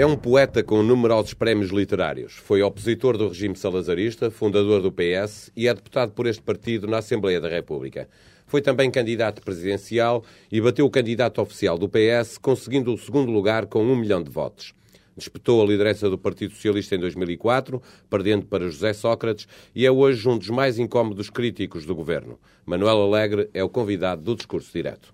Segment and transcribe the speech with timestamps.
[0.00, 2.32] É um poeta com numerosos prémios literários.
[2.32, 6.96] Foi opositor do regime salazarista, fundador do PS e é deputado por este partido na
[7.00, 8.08] Assembleia da República.
[8.46, 13.66] Foi também candidato presidencial e bateu o candidato oficial do PS, conseguindo o segundo lugar
[13.66, 14.72] com um milhão de votos.
[15.14, 20.26] Disputou a liderança do Partido Socialista em 2004, perdendo para José Sócrates, e é hoje
[20.26, 22.40] um dos mais incómodos críticos do governo.
[22.64, 25.12] Manuel Alegre é o convidado do discurso direto.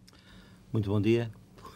[0.73, 1.29] Muito bom dia.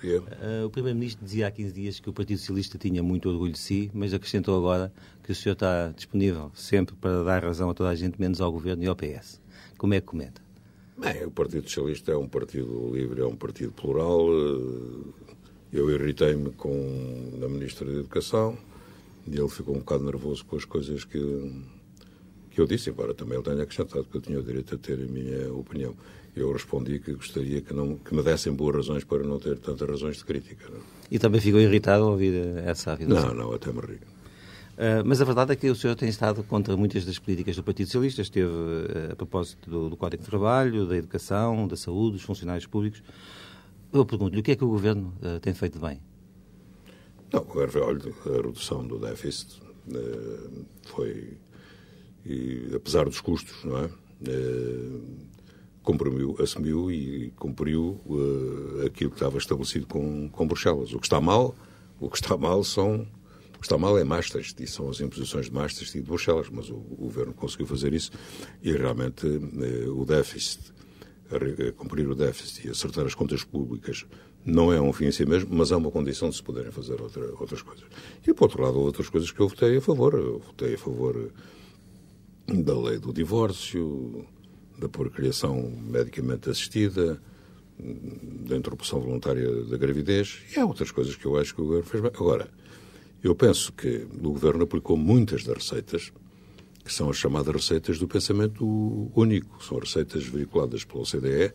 [0.08, 3.58] Uh, o Primeiro-Ministro dizia há 15 dias que o Partido Socialista tinha muito orgulho de
[3.58, 4.92] si, mas acrescentou agora
[5.22, 8.50] que o senhor está disponível sempre para dar razão a toda a gente, menos ao
[8.50, 9.40] Governo e ao PS.
[9.76, 10.42] Como é que comenta?
[10.98, 14.28] Bem, o Partido Socialista é um partido livre, é um partido plural.
[15.72, 18.58] Eu irritei-me com a Ministra da Educação
[19.26, 21.18] e ele ficou um bocado nervoso com as coisas que,
[22.50, 24.94] que eu disse, embora também ele tenha acrescentado que eu tinha o direito a ter
[24.94, 25.94] a minha opinião
[26.34, 29.88] eu respondi que gostaria que, não, que me dessem boas razões para não ter tantas
[29.88, 30.68] razões de crítica.
[30.68, 30.80] Não?
[31.10, 33.34] E também ficou irritado ao ouvir essa afirmação?
[33.34, 33.94] Não, não, até me ri.
[34.80, 37.62] Uh, mas a verdade é que o senhor tem estado contra muitas das políticas do
[37.62, 42.12] Partido Socialista, esteve uh, a propósito do, do, Código de Trabalho, da educação, da saúde,
[42.12, 43.02] dos funcionários públicos.
[43.92, 46.00] Eu pergunto-lhe, o que é que o Governo uh, tem feito bem?
[47.30, 49.60] Não, olha, a redução do déficit
[50.84, 51.36] foi,
[52.24, 53.90] e, apesar dos custos, não é?
[55.82, 60.92] Cumpriu, assumiu e cumpriu uh, aquilo que estava estabelecido com, com Bruxelas.
[60.92, 61.54] O que está mal,
[61.98, 63.06] o que está mal são
[63.54, 66.48] o que está mal é Maastricht e são as imposições de Maastricht e de Bruxelas,
[66.48, 68.10] mas o, o governo conseguiu fazer isso
[68.62, 70.72] e realmente uh, o déficit,
[71.76, 74.06] cumprir o déficit e acertar as contas públicas
[74.44, 77.00] não é um fim em si mesmo, mas é uma condição de se poderem fazer
[77.00, 77.84] outra, outras coisas.
[78.26, 80.14] E, por outro lado, outras coisas que eu votei a favor.
[80.14, 81.30] Eu votei a favor
[82.46, 84.26] da lei do divórcio,
[84.80, 87.20] da procriação medicamente assistida,
[87.78, 91.86] da interrupção voluntária da gravidez, e há outras coisas que eu acho que o governo
[91.86, 92.12] fez bem.
[92.14, 92.48] Agora,
[93.22, 96.12] eu penso que o governo aplicou muitas das receitas,
[96.84, 98.64] que são as chamadas receitas do pensamento
[99.14, 101.52] único, são receitas veiculadas pela OCDE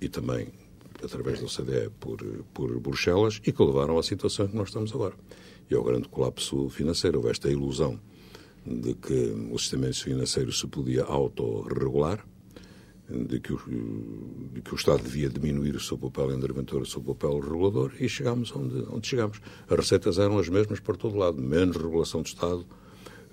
[0.00, 0.48] e também
[1.02, 2.18] através da OCDE por,
[2.52, 5.14] por Bruxelas e que levaram à situação que nós estamos agora.
[5.70, 7.18] E ao grande colapso financeiro.
[7.18, 8.00] Houve esta ilusão
[8.66, 12.24] de que o sistema financeiro se podia autorregular,
[13.10, 13.58] de que, o,
[14.52, 18.08] de que o Estado devia diminuir o seu papel interventor, o seu papel regulador, e
[18.08, 19.40] chegámos onde, onde chegámos.
[19.68, 22.64] As receitas eram as mesmas para todo lado: menos regulação do Estado,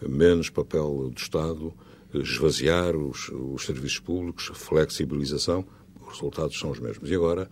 [0.01, 1.73] menos papel do Estado,
[2.13, 5.65] esvaziar os, os serviços públicos, flexibilização.
[6.01, 7.09] Os resultados são os mesmos.
[7.09, 7.49] E agora,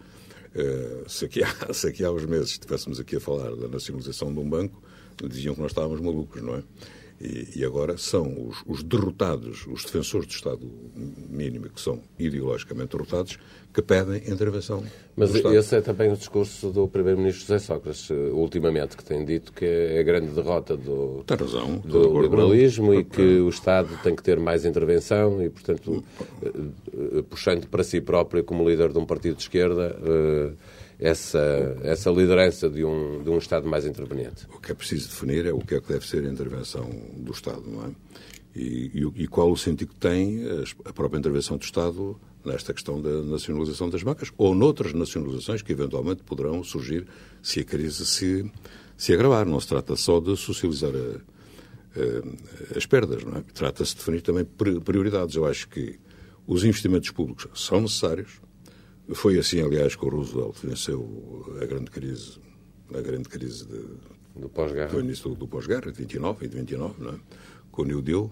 [0.55, 4.33] eh, se aqui, há, se aqui há uns meses estivéssemos aqui a falar da nacionalização
[4.33, 4.81] de um banco,
[5.29, 6.63] diziam que nós estávamos malucos, não é?
[7.25, 10.71] E, e agora são os, os, derrotados, os defensores do Estado
[11.27, 13.39] mínimo, que são ideologicamente derrotados,
[13.73, 14.83] que pedem intervenção.
[15.15, 19.65] Mas esse é também o discurso do Primeiro-Ministro José Sócrates, ultimamente, que tem dito que
[19.65, 24.21] é a grande derrota do, tem razão, do liberalismo e que o Estado tem que
[24.21, 26.03] ter mais intervenção e, portanto,
[26.43, 26.51] eh,
[27.17, 29.97] eh, puxando para si próprio, como líder de um partido de esquerda,
[30.99, 34.45] essa, essa liderança de um, de um Estado mais interveniente?
[34.53, 37.31] O que é preciso definir é o que é que deve ser a intervenção do
[37.31, 37.89] Estado, não é?
[38.55, 40.43] E, e, e qual o sentido que tem
[40.85, 45.73] a própria intervenção do Estado nesta questão da nacionalização das bancas ou noutras nacionalizações que
[45.73, 47.05] eventualmente poderão surgir
[47.41, 48.49] se a crise se,
[48.95, 49.45] se agravar.
[49.45, 51.19] Não se trata só de socializar a,
[51.99, 53.43] a, as perdas, não é?
[53.53, 55.35] Trata-se de definir também prioridades.
[55.35, 55.99] Eu acho que
[56.47, 58.39] os investimentos públicos são necessários,
[59.13, 62.39] foi assim, aliás, que o Roosevelt venceu a grande crise,
[62.93, 64.89] a grande crise de, do pós-guerra.
[64.89, 67.19] Foi o início do, do pós-guerra, de 29 e de 29, não é?
[67.71, 68.31] com o New Deal.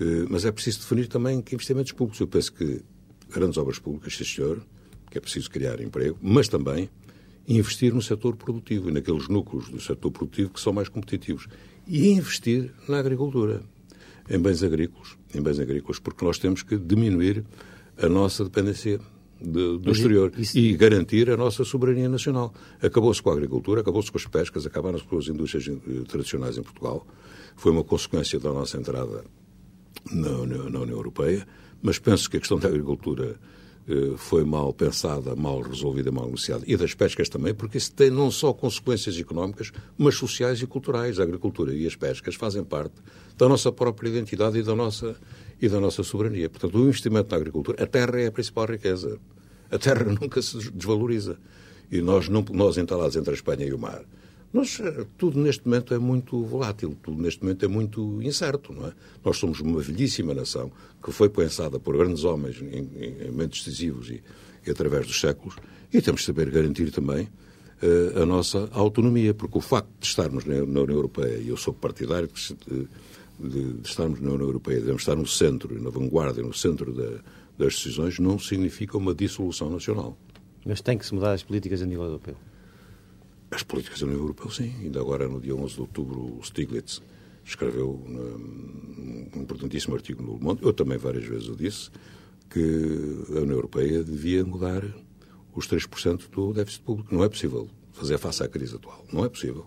[0.00, 2.20] Uh, mas é preciso definir também que investimentos públicos.
[2.20, 2.82] Eu penso que
[3.30, 4.64] grandes obras públicas, sim senhor,
[5.10, 6.90] que é preciso criar emprego, mas também
[7.46, 11.46] investir no setor produtivo e naqueles núcleos do setor produtivo que são mais competitivos.
[11.86, 13.62] E investir na agricultura,
[14.28, 17.44] em bens agrícolas, em bens agrícolas, porque nós temos que diminuir
[17.98, 18.98] a nossa dependência
[19.48, 20.58] de, do exterior isso...
[20.58, 22.52] e garantir a nossa soberania nacional.
[22.82, 26.62] Acabou-se com a agricultura, acabou-se com as pescas, acabaram-se com as indústrias eh, tradicionais em
[26.62, 27.06] Portugal.
[27.56, 29.24] Foi uma consequência da nossa entrada
[30.12, 31.46] na União, na União Europeia,
[31.82, 33.38] mas penso que a questão da agricultura
[33.86, 36.64] eh, foi mal pensada, mal resolvida, mal negociada.
[36.66, 41.20] E das pescas também, porque isso tem não só consequências económicas, mas sociais e culturais.
[41.20, 42.94] A agricultura e as pescas fazem parte
[43.36, 45.16] da nossa própria identidade e da nossa
[45.60, 46.48] e da nossa soberania.
[46.48, 49.18] Portanto, o investimento na agricultura, a terra é a principal riqueza.
[49.70, 51.38] A terra nunca se desvaloriza.
[51.90, 54.04] E nós, não, nós entalados entre a Espanha e o mar,
[54.54, 58.86] nós, eh, tudo neste momento é muito volátil, tudo neste momento é muito incerto, não
[58.86, 58.92] é?
[59.24, 60.70] Nós somos uma velhíssima nação
[61.02, 64.22] que foi pensada por grandes homens em, em, momentos decisivos e,
[64.64, 65.56] e, através dos séculos
[65.92, 67.28] e temos de saber garantir também
[67.82, 71.56] uh, a nossa autonomia, porque o facto de estarmos na, na União Europeia, e eu
[71.56, 72.88] sou partidário de,
[73.38, 77.20] de, de, estarmos na União Europeia, devemos estar no centro, na vanguarda, no centro da,
[77.58, 80.16] das decisões, não significa uma dissolução nacional.
[80.64, 82.36] Mas tem que se mudar as políticas a nível europeu?
[83.50, 84.72] As políticas da União Europeia, sim.
[84.82, 87.02] Ainda agora, no dia 11 de outubro, o Stiglitz
[87.44, 91.90] escreveu um importantíssimo artigo no Le Monde, eu também várias vezes o disse,
[92.48, 94.82] que a União Europeia devia mudar
[95.54, 97.14] os 3% do déficit público.
[97.14, 99.04] Não é possível fazer face à crise atual.
[99.12, 99.66] Não é possível.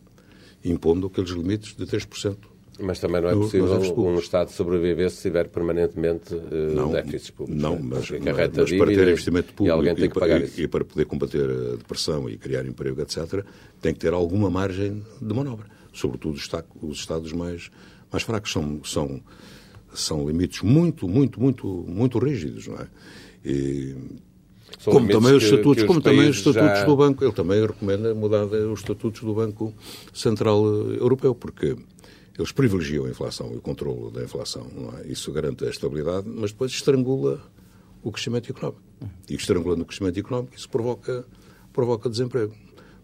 [0.63, 2.37] Impondo aqueles limites de 3%.
[2.79, 7.61] Mas também não é possível um Estado sobreviver se tiver permanentemente uh, não, déficits públicos.
[7.61, 10.67] Não, mas, mas, mas para ter investimento público e, alguém tem que pagar e, e
[10.67, 13.43] para poder combater a depressão e criar emprego, etc.,
[13.81, 15.65] tem que ter alguma margem de manobra.
[15.91, 16.37] Sobretudo
[16.81, 17.71] os Estados mais,
[18.11, 18.51] mais fracos.
[18.51, 19.21] São, são,
[19.93, 22.87] são limites muito, muito, muito, muito rígidos, não é?
[23.43, 23.95] E,
[24.83, 26.85] como também os estatutos, como também os estatutos já...
[26.85, 27.23] do banco.
[27.23, 29.73] Ele também recomenda mudar os estatutos do Banco
[30.13, 31.75] Central Europeu, porque
[32.37, 34.67] eles privilegiam a inflação e o controle da inflação.
[34.99, 35.07] É?
[35.11, 37.41] Isso garante a estabilidade, mas depois estrangula
[38.03, 38.81] o crescimento económico.
[39.29, 41.25] E estrangulando o crescimento económico, isso provoca,
[41.73, 42.53] provoca desemprego.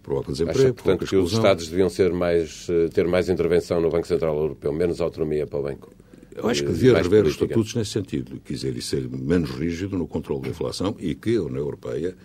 [0.01, 3.89] Provoca desemprego, Acha, portanto, que os Estados deviam ser mais, eh, ter mais intervenção no
[3.89, 5.93] Banco Central Europeu, menos autonomia para o Banco?
[6.35, 9.97] Eu acho que devia rever os estatutos nesse sentido, quer dizer, e ser menos rígido
[9.97, 12.15] no controle da inflação e que a União Europeia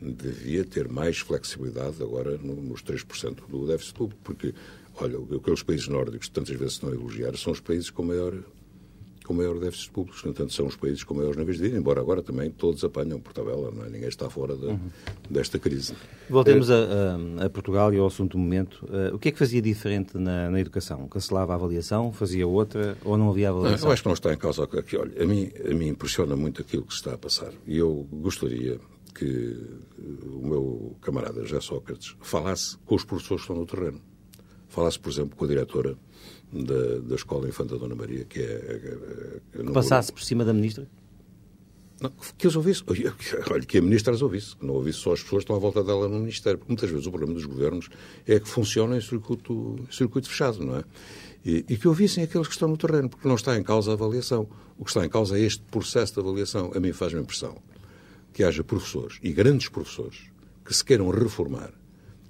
[0.00, 4.54] devia ter mais flexibilidade agora nos 3% do déficit público, porque,
[5.00, 8.34] olha, aqueles países nórdicos que tantas vezes estão a elogiar são os países com maior
[9.28, 12.00] com maior déficit público, no entanto, são os países com maiores níveis de vida, embora
[12.00, 13.90] agora também todos apanham por tabela, não é?
[13.90, 14.78] ninguém está fora de, uhum.
[15.28, 15.92] desta crise.
[16.30, 16.76] Voltemos a,
[17.42, 18.86] a, a, Portugal e ao assunto do momento.
[18.86, 21.06] Uh, o que é que fazia diferente na, na, educação?
[21.08, 23.80] Cancelava a avaliação, fazia outra ou não havia avaliação?
[23.80, 24.96] Não, eu acho que não está em causa aqui.
[24.96, 28.08] Olha, a mim, a mim impressiona muito aquilo que se está a passar e eu
[28.10, 28.80] gostaria
[29.14, 29.56] que
[30.24, 34.00] o meu camarada José Sócrates falasse com os professores que estão no terreno.
[34.68, 35.96] Falasse, por exemplo, com a diretora
[36.52, 39.40] da, da Escola Infanta Dona Maria, que é...
[39.54, 40.86] é, é Passasse por cima da Ministra?
[42.00, 42.84] Não, que os ouvisse.
[43.50, 44.56] Olha, que a Ministra as ouvisse.
[44.56, 46.58] Que não ouvisse só as pessoas que estão à volta dela no Ministério.
[46.58, 47.88] Porque muitas vezes o problema dos governos
[48.26, 50.84] é que funcionam em circuito, em circuito fechado, não é?
[51.44, 53.94] E, e, que ouvissem aqueles que estão no terreno, porque não está em causa a
[53.94, 54.48] avaliação.
[54.76, 56.70] O que está em causa é este processo de avaliação.
[56.74, 57.56] A mim faz-me impressão
[58.32, 60.30] que haja professores, e grandes professores,
[60.64, 61.72] que se queiram reformar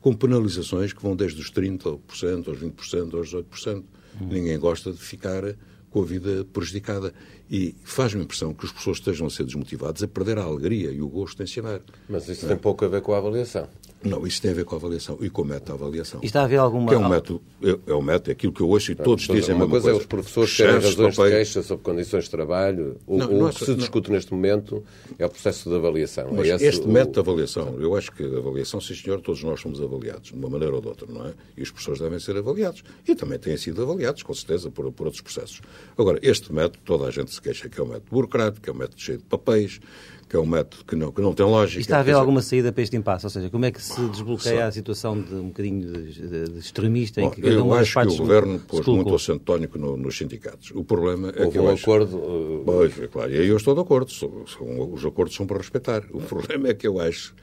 [0.00, 3.84] com penalizações que vão desde os 30% aos 20%, aos 18%.
[4.20, 5.42] Ninguém gosta de ficar
[5.90, 7.12] com a vida prejudicada.
[7.50, 11.00] E faz-me impressão que as pessoas estejam a ser desmotivadas a perder a alegria e
[11.00, 11.80] o gosto de ensinar.
[12.08, 13.68] Mas isso tem pouco a ver com a avaliação.
[14.02, 16.20] Não, isso tem a ver com a avaliação e com o método de avaliação.
[16.22, 16.88] E está a haver alguma...
[16.88, 19.26] Que é um método, é, é um método, é aquilo que eu ouço e todos
[19.26, 19.90] dizem uma a mesma coisa.
[19.90, 22.96] é os professores terem razões de queixa sobre condições de trabalho.
[23.06, 24.84] O, não, não, o que se discute neste momento
[25.18, 26.28] é o processo de avaliação.
[26.32, 26.88] Mas é esse, este o...
[26.88, 30.36] método de avaliação, eu acho que a avaliação, sim senhor, todos nós somos avaliados, de
[30.36, 31.34] uma maneira ou de outra, não é?
[31.56, 32.84] E os professores devem ser avaliados.
[33.06, 35.60] E também têm sido avaliados, com certeza, por, por outros processos.
[35.96, 38.76] Agora, este método, toda a gente se queixa que é um método burocrático, é um
[38.76, 39.80] método cheio de papéis,
[40.28, 41.78] que é um método que não, que não tem lógica.
[41.78, 43.24] E está a haver alguma saída para este impasse?
[43.24, 46.58] Ou seja, como é que se desbloqueia a situação de um bocadinho de, de, de
[46.58, 49.96] extremista Bom, em que cada Eu acho que o Governo pôs muito acento tónico no,
[49.96, 50.70] nos sindicatos.
[50.74, 51.82] O problema é Houve que eu um acho...
[51.82, 52.16] acordo...
[52.16, 52.62] Uh...
[52.64, 54.10] Pois, é claro, e aí eu estou de acordo.
[54.10, 56.04] São, são, os acordos são para respeitar.
[56.12, 57.34] O problema é que eu acho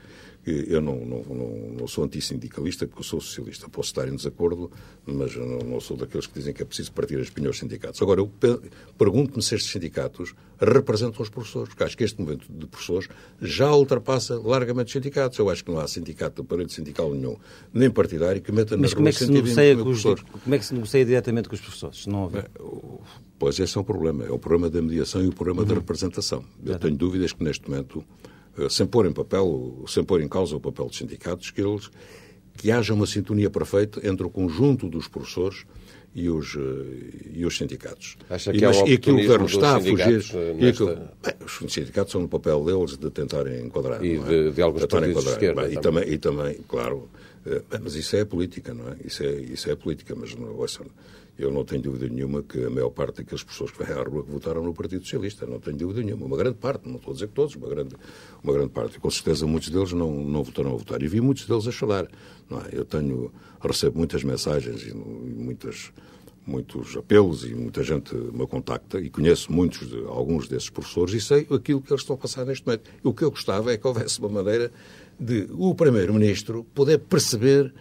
[0.46, 3.68] eu não, não, não, não sou antissindicalista porque eu sou socialista.
[3.68, 4.70] Posso estar em desacordo,
[5.04, 8.00] mas não, não, sou daqueles que dizem que é preciso partir as pinhas aos sindicatos.
[8.00, 8.30] Agora, eu
[8.96, 13.08] pergunto-me se estes sindicatos representam os professores, porque acho que este movimento de professores
[13.42, 15.36] já ultrapassa largamente os sindicatos.
[15.38, 17.36] Eu acho que não há sindicato, aparelho sindical nenhum,
[17.74, 20.58] nem partidário, que meta mas na como é que se negocia com os, Como é
[20.58, 22.06] que se negocia diretamente com os professores?
[22.06, 22.48] Não houver?
[23.38, 24.24] Pois esse é um problema.
[24.24, 25.68] É o problema da mediação e o problema uhum.
[25.68, 26.44] da representação.
[26.64, 28.04] Eu tenho dúvidas que neste momento
[28.70, 31.90] sem pôr em papel, sem pôr em causa o papel dos sindicatos, que, eles,
[32.56, 35.64] que haja uma sintonia perfeita entre o conjunto dos professores
[36.14, 38.16] e os, eh, e os sindicatos.
[38.30, 40.24] Acha que e, mas, é e que o governo está a fugir.
[40.34, 41.12] Eh, nesta...
[41.22, 44.02] bem, os sindicatos são no papel deles de tentarem enquadrar.
[44.02, 44.50] E de, é?
[44.50, 45.62] de alguns partidos de esquerda.
[45.62, 47.10] Bem, e, também, e também, claro.
[47.80, 48.96] Mas isso é política, não é?
[49.04, 50.84] Isso é, isso é política, mas não, ouçam,
[51.38, 54.22] eu não tenho dúvida nenhuma que a maior parte daquelas pessoas que vêm à rua
[54.22, 56.24] votaram no Partido Socialista, não tenho dúvida nenhuma.
[56.24, 57.94] Uma grande parte, não estou a dizer que todos, uma grande,
[58.42, 58.98] uma grande parte.
[58.98, 61.02] Com certeza muitos deles não, não votaram a votar.
[61.02, 62.04] E vi muitos deles a chorar.
[62.04, 62.78] É?
[62.78, 65.92] Eu tenho, recebo muitas mensagens e muitas,
[66.46, 71.20] muitos apelos e muita gente me contacta e conheço muitos, de, alguns desses professores e
[71.20, 72.90] sei aquilo que eles estão a passar neste momento.
[73.04, 74.72] E o que eu gostava é que houvesse uma maneira
[75.20, 77.74] de o Primeiro-Ministro poder perceber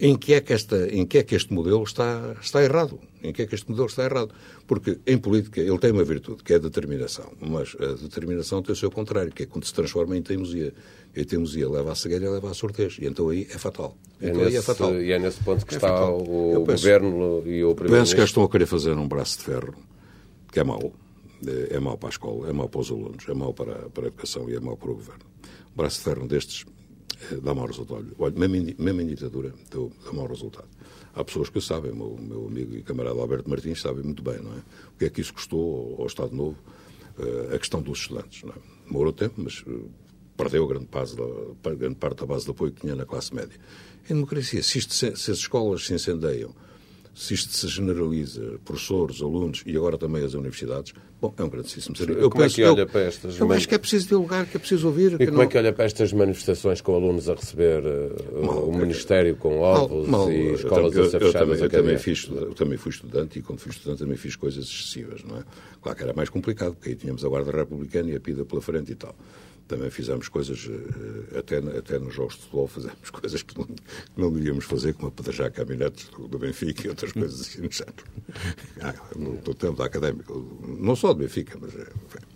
[0.00, 3.00] em que é que, esta, em que, é que este modelo está, está errado.
[3.22, 4.32] Em que é que este modelo está errado.
[4.66, 7.32] Porque em política ele tem uma virtude, que é a determinação.
[7.40, 10.72] Mas a determinação tem o seu contrário, que é quando se transforma em teimosia.
[11.16, 12.96] E a teimosia leva à cegueira e leva à surdez.
[13.00, 13.96] E então aí é fatal.
[14.20, 14.94] É então nesse, aí é fatal.
[15.02, 16.22] E é nesse ponto que É está fatal.
[16.22, 19.44] o Eu penso- Governo e o Penso que estão a querer fazer um braço de
[19.44, 19.74] ferro,
[20.52, 20.92] que é mau.
[21.44, 24.04] É é mau para a escola, é mau para os alunos, é mau para, para
[24.04, 25.24] a educação e é mau para o governo.
[25.72, 26.64] Um braço de ferro destes
[27.42, 28.06] dá mau resultado.
[28.18, 30.68] Olha, mesmo em, mesmo em ditadura deu, dá mau resultado.
[31.14, 34.38] Há pessoas que sabem, o meu, meu amigo e camarada Alberto Martins sabe muito bem,
[34.40, 34.58] não é?
[34.94, 36.56] O que é que isso custou ao, Estado Novo,
[37.18, 38.86] eh, a questão dos estudantes, não é?
[38.86, 39.72] Demorou tempo, mas eh,
[40.36, 43.58] perdeu grande, base da, grande parte da base de apoio que tinha na classe média.
[44.04, 46.54] Em democracia, se, isto, se as escolas se incendeiam,
[47.18, 51.96] se isto se generaliza, professores, alunos e agora também as universidades, bom, é um grandíssimo
[51.96, 52.30] serviço.
[52.30, 54.86] Como é que olha para estas Eu acho que é preciso dialogar, que é preciso
[54.86, 55.14] ouvir.
[55.20, 58.68] E como não- é que olha para estas manifestações com alunos a receber eh, Mal,
[58.68, 61.32] o é- Ministério com Mal- ovos mal, e eu escolas tam- a ser eu, eu
[61.32, 64.16] fechadas também, a eu, também estudante, eu também fui estudante e quando fui estudante também
[64.16, 65.42] fiz coisas excessivas, não é?
[65.82, 68.62] Claro que era mais complicado, porque aí tínhamos a Guarda Republicana e a PIDA pela
[68.62, 69.14] frente e tal.
[69.68, 73.76] Também fizemos coisas, eh, até, até nos jogos de futebol fizemos coisas que não, que
[74.16, 78.04] não devíamos fazer, como apedrejar caminhonetes do, do Benfica e outras coisas assim no género.
[78.80, 80.32] Ah, no, no tempo da académica,
[80.78, 81.74] não só do Benfica, mas...
[81.74, 82.26] enfim.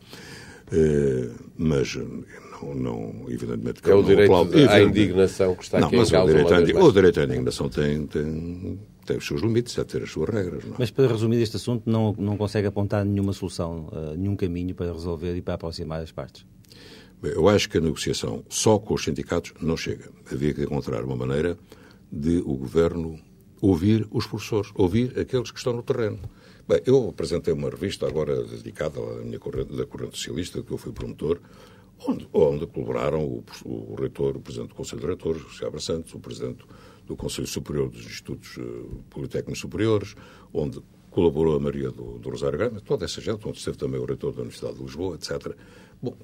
[0.72, 2.24] Eh, mas eh,
[2.62, 4.32] não, não, evidentemente que É o não direito
[4.70, 7.20] à indignação que está não, aqui em mas o causa direito, uma à o direito
[7.20, 10.64] à indignação tem, tem, tem os seus limites, deve ter as suas regras.
[10.64, 10.76] Não é?
[10.78, 14.90] Mas para resumir este assunto, não, não consegue apontar nenhuma solução, eh, nenhum caminho para
[14.90, 16.46] resolver e para aproximar as partes.
[17.22, 20.10] Eu acho que a negociação só com os sindicatos não chega.
[20.30, 21.56] Havia que encontrar uma maneira
[22.10, 23.18] de o governo
[23.60, 26.18] ouvir os professores, ouvir aqueles que estão no terreno.
[26.66, 30.78] Bem, eu apresentei uma revista agora dedicada à minha corrente, da corrente socialista, que eu
[30.78, 31.40] fui promotor,
[32.06, 36.12] onde, onde colaboraram o, o reitor, o presidente do Conselho de Reitores, o Seabra Santos,
[36.14, 36.64] o presidente
[37.06, 38.62] do Conselho Superior dos Institutos eh,
[39.10, 40.14] Politécnicos Superiores,
[40.52, 44.04] onde colaborou a Maria do, do Rosário Grande, toda essa gente, onde esteve também o
[44.04, 45.54] reitor da Universidade de Lisboa, etc.
[46.02, 46.16] Bom,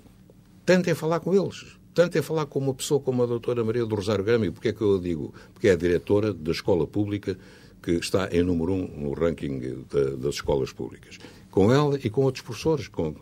[0.69, 1.79] tentem falar com eles.
[1.95, 4.45] Tentem falar com uma pessoa como a doutora Maria do Rosário Grama.
[4.47, 5.33] E porquê é que eu digo?
[5.55, 7.39] Porque é a diretora da escola pública
[7.83, 9.59] que está em número um no ranking
[9.91, 11.19] da- das escolas públicas.
[11.51, 12.87] Com ela e com outros professores.
[12.87, 13.15] Com...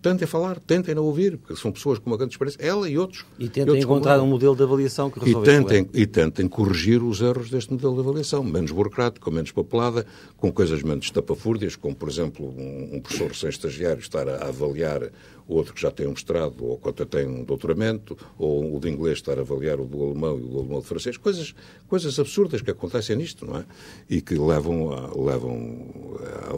[0.00, 2.60] Tentem falar, tentem não ouvir, porque são pessoas com uma grande experiência.
[2.64, 3.26] Ela e outros.
[3.38, 6.48] E tentem outros encontrar um modelo de avaliação que E resolva este tentem, e tentem
[6.48, 11.74] corrigir os erros deste modelo de avaliação, menos burocrático, menos papelada, com coisas menos tapafúrdias,
[11.76, 15.10] como, por exemplo, um, um professor sem estagiário estar a avaliar
[15.48, 19.18] outro que já tem um mestrado ou que tem um doutoramento, ou o de inglês
[19.18, 21.54] estar a avaliar o do alemão e o do alemão de francês, coisas,
[21.88, 23.64] coisas absurdas que acontecem nisto, não é?
[24.08, 25.88] E que levam a, levam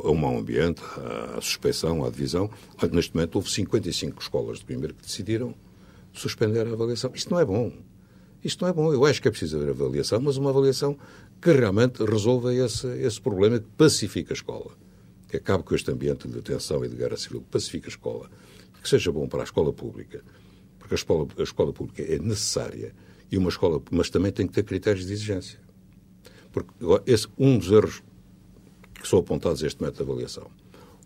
[0.04, 0.82] a um mau ambiente,
[1.36, 2.50] à suspeição, à divisão.
[2.92, 5.54] Neste momento houve 55 escolas de Coimbra que decidiram
[6.12, 7.12] suspender a avaliação.
[7.14, 7.72] Isto não é bom.
[8.42, 8.92] Isto não é bom.
[8.92, 10.96] Eu acho que é preciso haver avaliação, mas uma avaliação
[11.40, 14.72] que realmente resolva esse, esse problema, que pacifique a escola.
[15.28, 18.28] Que acabe com este ambiente de tensão e de guerra civil, que pacifique a escola.
[18.82, 20.22] Que seja bom para a escola pública.
[20.78, 22.94] Porque a escola, a escola pública é necessária,
[23.30, 25.60] e uma escola, mas também tem que ter critérios de exigência.
[26.50, 26.70] Porque
[27.06, 28.02] esse, um dos erros
[28.94, 30.50] que são apontados a este método de avaliação.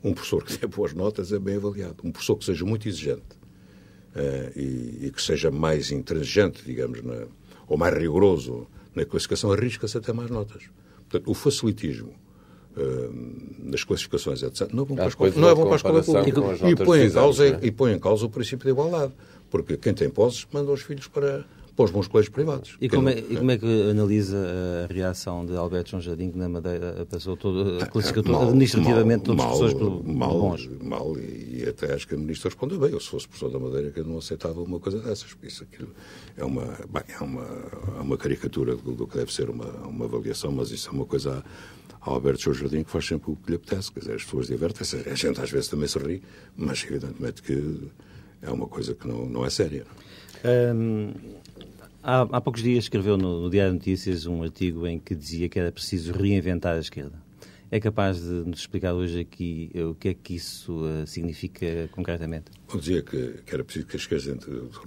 [0.02, 1.96] Um professor que tenha boas notas é bem avaliado.
[2.02, 3.22] Um professor que seja muito exigente
[4.14, 7.26] eh, e, e que seja mais intransigente, digamos, na,
[7.66, 10.64] ou mais rigoroso na classificação, arrisca-se até mais notas.
[11.08, 12.14] Portanto, o facilitismo
[13.62, 15.64] nas classificações, etc., não é bom para a Às escola, coisas não é de bom
[15.64, 16.40] para a escola pública.
[16.52, 17.58] as E põe, em de causa, é?
[17.62, 19.12] e põe em causa o princípio da igualdade.
[19.50, 21.44] Porque quem tem posses manda os filhos para,
[21.76, 22.76] para os bons colégios privados.
[22.80, 24.36] E como, é, não- e como é que analisa
[24.88, 29.36] a reação de Alberto João Jardim, que na Madeira passou todo, classificou Mal, administrativamente mal,
[29.56, 30.68] todos os professores mal, por mal, bons?
[30.82, 32.90] Mal, e, e até acho que a ministra respondeu bem.
[32.90, 35.32] Eu, se fosse professor da Madeira, que eu não aceitava uma coisa dessas.
[35.34, 35.90] porque Isso aquilo
[36.36, 37.44] é uma, bem, é uma,
[37.96, 41.04] é uma caricatura do, do que deve ser uma, uma avaliação, mas isso é uma
[41.06, 41.44] coisa
[42.04, 43.92] a, a Alberto João Jardim que faz sempre o que lhe apetece.
[43.92, 44.96] Quer dizer, as pessoas divertem-se.
[45.08, 46.22] A gente às vezes também se ri,
[46.56, 47.90] mas evidentemente que
[48.42, 49.84] é uma coisa que não, não é séria.
[50.74, 51.14] Hum,
[52.02, 55.48] há, há poucos dias escreveu no, no Diário de Notícias um artigo em que dizia
[55.48, 57.23] que era preciso reinventar a esquerda.
[57.74, 61.88] É capaz de nos explicar hoje aqui eh, o que é que isso eh, significa
[61.90, 62.52] concretamente?
[62.72, 64.38] Eu dizia que, que era preciso que as esquerdas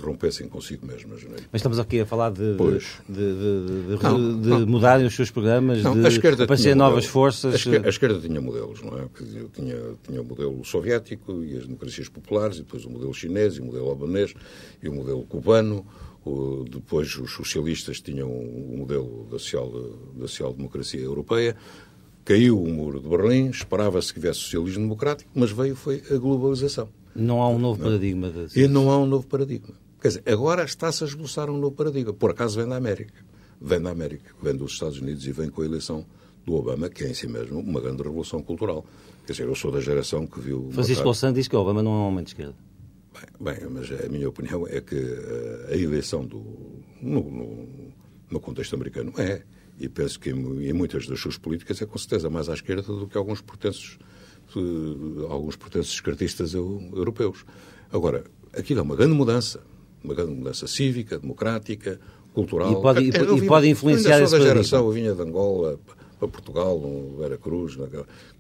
[0.02, 1.22] rompessem consigo mesmas.
[1.26, 1.40] Não é?
[1.52, 2.78] Mas estamos aqui a falar de, de,
[3.10, 4.66] de, Não, de não.
[4.66, 6.08] mudarem os seus programas, Não, de
[6.42, 7.12] aparecer novas modelo.
[7.12, 7.54] forças.
[7.56, 9.06] A esquerda, a esquerda tinha modelos, não é?
[9.54, 13.60] Tinha, tinha o modelo soviético e as democracias populares, e depois o modelo chinês, e
[13.60, 14.34] o modelo albanês,
[14.82, 15.86] e o modelo cubano.
[16.70, 19.72] Depois os socialistas tinham o modelo da social-
[20.14, 21.56] da social-democracia europeia.
[22.28, 26.90] Caiu o muro de Berlim, esperava-se que viesse socialismo democrático, mas veio foi a globalização.
[27.16, 28.30] Não há um novo paradigma.
[28.30, 28.64] De...
[28.64, 29.74] E não há um novo paradigma.
[30.02, 32.12] Quer dizer, agora está-se a esboçar um novo paradigma.
[32.12, 33.14] Por acaso vem da América.
[33.62, 36.06] vem da América, vem dos Estados Unidos e vem com a eleição
[36.46, 38.86] do Obama, que é em si mesmo uma grande revolução cultural.
[39.26, 40.70] Quer dizer, eu sou da geração que viu...
[40.74, 42.56] Francisco Louçã diz que o Obama não é um homem de esquerda.
[43.40, 44.98] Bem, bem, mas a minha opinião é que
[45.72, 46.44] a eleição do,
[47.02, 47.68] no, no,
[48.30, 49.44] no contexto americano é,
[49.80, 52.82] e penso que em, em, muitas das suas políticas é com certeza mais à esquerda
[52.82, 53.98] do que alguns pertences,
[55.30, 57.46] alguns pertences esquerdistas europeus.
[57.92, 59.62] Agora, aquilo é uma grande mudança,
[60.04, 62.00] uma grande mudança cívica, democrática,
[62.34, 62.72] cultural.
[62.72, 65.80] E pode, e, e pode influenciar essa geração, eu vinha de Angola,
[66.20, 67.78] para Portugal, no Vera Cruz,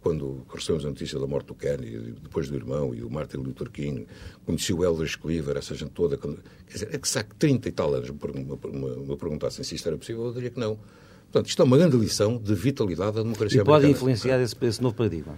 [0.02, 3.70] quando recebemos a notícia da morte do Kennedy, depois do irmão e do Martin Luther
[3.70, 4.08] King,
[4.46, 6.18] conheci o Eldridge Cleaver, essa gente toda.
[6.18, 9.76] Quando, quer dizer, é que sabe 30 e tal anos me, me, me perguntassem se
[9.76, 10.80] isto era possível, eu diria que não.
[11.32, 14.82] Portanto, isto é uma grande lição de vitalidade da democracia e pode influenciar esse, esse,
[14.82, 15.38] novo paradigma?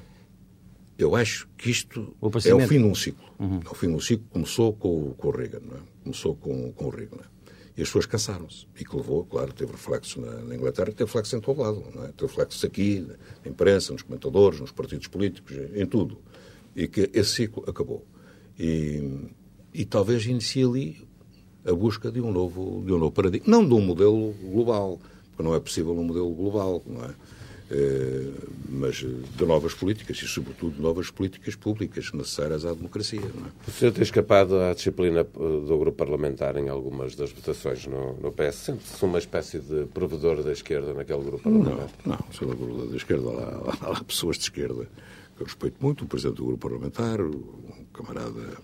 [0.97, 3.25] Eu acho que isto o é o fim de um ciclo.
[3.39, 3.59] Uhum.
[3.65, 5.79] É o fim de um ciclo começou com, com o Reagan, é?
[6.03, 7.23] Começou com, com o Reagan?
[7.75, 8.67] E as pessoas cansaram-se.
[8.77, 11.81] E que levou, claro, teve reflexos na, na, Inglaterra, teve reflexos em todo lado.
[12.03, 12.11] É?
[12.11, 13.07] Teve reflexos aqui,
[13.43, 16.17] na imprensa, nos comentadores, nos partidos políticos, em, tudo.
[16.75, 18.05] E que esse ciclo acabou.
[18.59, 19.29] E,
[19.73, 21.07] e talvez inicie ali
[21.65, 23.45] a busca de um novo, de um novo paradigma.
[23.47, 24.99] Não de um modelo global,
[25.43, 27.13] não é possível um modelo global, não é?
[27.71, 28.31] Eh,
[28.67, 33.21] mas de novas políticas e, sobretudo, de novas políticas públicas necessárias à democracia.
[33.21, 33.49] Não é?
[33.67, 38.31] O senhor tem escapado à disciplina do grupo parlamentar em algumas das votações no, no
[38.31, 38.55] PS?
[38.55, 41.89] Sente-se uma espécie de provedor da esquerda naquele grupo parlamentar?
[42.05, 43.29] Não, não sou da provedor da esquerda.
[43.29, 44.87] Há, lá pessoas de esquerda
[45.35, 48.57] que eu respeito muito, o presidente do grupo parlamentar, o camarada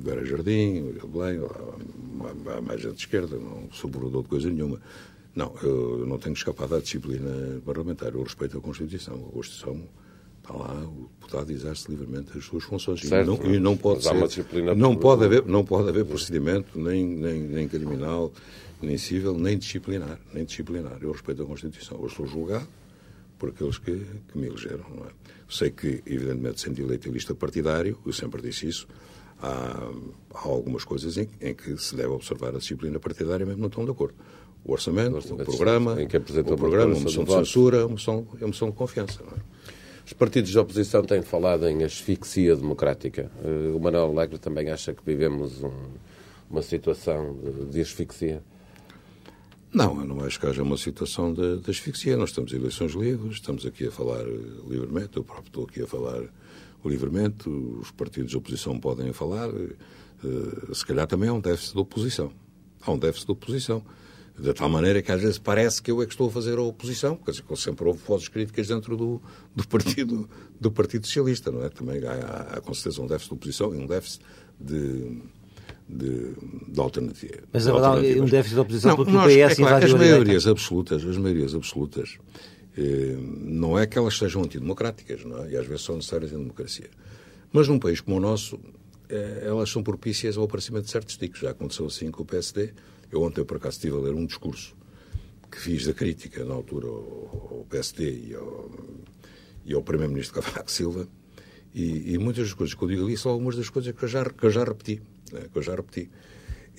[0.00, 4.50] Vera Jardim, o Belém, há, há mais gente de esquerda, não sou provedor de coisa
[4.50, 4.80] nenhuma.
[5.34, 8.12] Não, eu não tenho escapado à disciplina parlamentar.
[8.12, 9.14] Eu respeito a Constituição.
[9.14, 9.88] A Constituição
[10.42, 13.00] está lá, o deputado exerce livremente as suas funções.
[13.00, 14.14] Certo, e, não, e não pode ser.
[14.76, 18.32] Não pode, haver, não pode haver procedimento nem, nem, nem criminal,
[18.82, 20.18] nem civil, nem disciplinar.
[20.32, 20.98] Nem disciplinar.
[21.00, 21.98] Eu respeito a Constituição.
[22.00, 22.66] Eu estou julgado
[23.38, 24.84] por aqueles que, que me elegeram.
[25.06, 25.12] É?
[25.48, 28.88] Sei que, evidentemente, sendo eleito em lista partidário, eu sempre disse isso,
[29.40, 29.90] há,
[30.34, 33.84] há algumas coisas em, em, que se deve observar a disciplina partidária, mesmo não estão
[33.84, 34.14] de acordo
[34.64, 37.84] o orçamento, o, orçamento, o programa, em que apresenta o programa, a moção de censura,
[37.84, 39.22] a moção, moção de confiança.
[39.22, 39.58] É?
[40.04, 43.30] Os partidos de oposição têm falado em asfixia democrática.
[43.44, 45.70] Eh, o Manuel Alegre também acha que vivemos um,
[46.50, 47.36] uma situação
[47.70, 48.42] de, asfixia?
[49.72, 52.16] Não, eu não acho que haja uma situação de, de, asfixia.
[52.16, 54.24] Nós estamos em eleições livres, estamos aqui a falar
[54.66, 56.22] livremente, eu próprio estou aqui a falar
[56.84, 61.80] livremente, os partidos de oposição podem falar, eh, se calhar também há um déficit de
[61.80, 62.32] oposição.
[62.80, 63.84] Há um déficit de oposição.
[64.38, 66.62] De tal maneira que às vezes parece que eu é que estou a fazer a
[66.62, 69.20] oposição, quer dizer, sempre houve vozes críticas dentro do,
[69.54, 71.68] do, partido, do Partido Socialista, não é?
[71.68, 74.22] Também há, há com certeza um déficit de oposição e um déficit
[74.60, 75.20] de,
[75.88, 76.34] de,
[76.68, 77.38] de alternativa.
[77.52, 79.92] Mas a verdade um déficit de oposição não, porque nós, o PS é claro, as
[79.92, 82.18] maiorias absolutas, as maiorias absolutas,
[82.76, 85.52] eh, não é que elas sejam antidemocráticas, não é?
[85.52, 86.90] E às vezes são necessárias em democracia.
[87.52, 88.60] Mas num país como o nosso,
[89.08, 91.40] eh, elas são propícias ao aparecimento de certos ticos.
[91.40, 92.72] Já aconteceu assim com o PSD
[93.10, 94.76] eu ontem, por acaso, estive a ler um discurso
[95.50, 98.70] que fiz da crítica, na altura, ao, PSD e ao,
[99.64, 101.08] e ao Primeiro-Ministro Cavaco Silva,
[101.74, 104.08] e, e, muitas das coisas que eu digo ali são algumas das coisas que eu
[104.08, 105.00] já, que eu já repeti.
[105.32, 106.10] Né, que eu já repeti.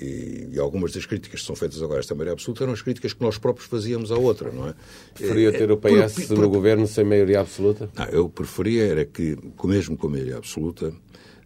[0.02, 3.12] E, e, algumas das críticas que são feitas agora esta maioria absoluta eram as críticas
[3.12, 4.74] que nós próprios fazíamos à outra, não é?
[5.14, 7.90] Preferia ter o PS por, por, no governo sem maioria absoluta?
[7.94, 10.94] Não, eu preferia era que, mesmo com a maioria absoluta,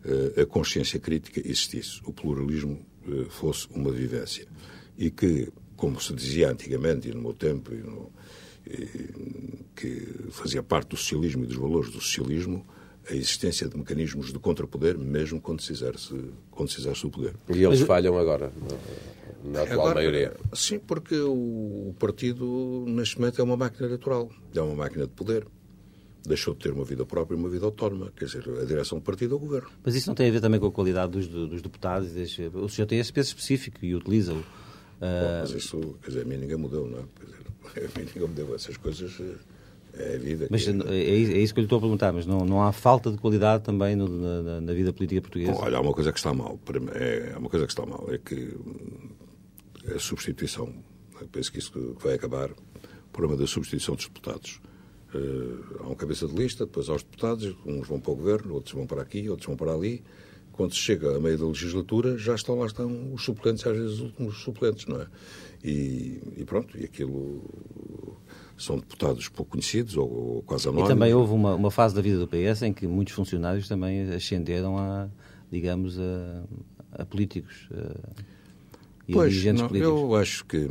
[0.06, 4.46] eh, a consciência crítica existisse, o pluralismo eh, fosse uma vivência
[4.98, 8.12] e que, como se dizia antigamente e no meu tempo, e no,
[8.68, 12.66] e, que fazia parte do socialismo e dos valores do socialismo,
[13.10, 16.14] a existência de mecanismos de contrapoder, mesmo quando se exerce,
[16.52, 17.36] quando se exerce o poder.
[17.50, 18.52] E eles Mas, falham agora,
[19.44, 20.34] na atual agora, maioria?
[20.54, 25.46] Sim, porque o, partido, neste momento, é uma máquina eleitoral, é uma máquina de poder
[26.26, 28.12] deixou de ter uma vida própria e uma vida autónoma.
[28.16, 29.70] Quer dizer, a direção do partido é o governo.
[29.84, 32.10] Mas isso não tem a ver também com a qualidade dos, dos deputados?
[32.54, 34.38] O senhor tem esse peso específico e utiliza-o.
[34.38, 35.42] Uh...
[35.42, 37.04] mas isso, quer dizer, a mim ninguém mudou, não é?
[37.20, 38.56] Quer dizer, a mim ninguém mudou.
[38.56, 39.20] Essas coisas
[39.94, 40.48] é a vida.
[40.50, 43.12] Mas é, é, isso que eu lhe estou a perguntar, mas não, não há falta
[43.12, 45.54] de qualidade também no, na, na, vida política portuguesa?
[45.54, 46.60] Bom, olha, há uma coisa que está mal.
[46.94, 48.56] É, há uma coisa que está mal, é que
[49.94, 50.74] a substituição,
[51.32, 54.60] penso que isso vai acabar, o problema da substituição dos deputados
[55.14, 58.56] Uh, há um cabeça de lista, depois há os deputados, uns vão para o governo,
[58.56, 60.04] outros vão para aqui, outros vão para ali.
[60.52, 63.94] Quando se chega a meio da legislatura, já estão lá estão os suplentes, às vezes
[63.94, 65.08] os últimos suplentes, não é?
[65.64, 67.44] E, e pronto, e aquilo
[68.58, 70.90] são deputados pouco conhecidos ou, ou quase anónimos.
[70.90, 74.10] E também houve uma, uma fase da vida do PS em que muitos funcionários também
[74.14, 75.10] ascenderam a,
[75.52, 76.44] digamos, a,
[76.92, 77.68] a políticos.
[77.74, 80.68] A, pois, não, eu acho que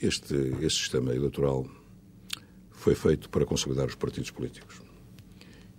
[0.00, 1.66] este, este sistema eleitoral
[2.70, 4.82] foi feito para consolidar os partidos políticos.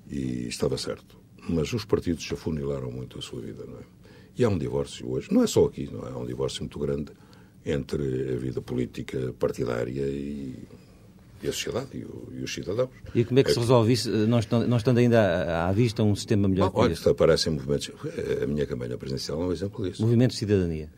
[0.10, 1.18] E estava certo.
[1.50, 3.84] Mas os partidos afunilaram muito a sua vida, não é?
[4.36, 6.12] E há um divórcio hoje, não é só aqui, não é?
[6.12, 7.12] Há um divórcio muito grande
[7.66, 10.68] entre a vida política partidária e,
[11.44, 12.90] e a sociedade e, o, e, os cidadãos.
[13.14, 16.16] E como é que se resolve isso, não estando, não estando ainda à, vista um
[16.16, 17.92] sistema melhor Bom, Olha, aparecem movimentos.
[18.42, 20.02] A minha campanha presidencial é um exemplo disso.
[20.02, 20.90] Movimentos de cidadania.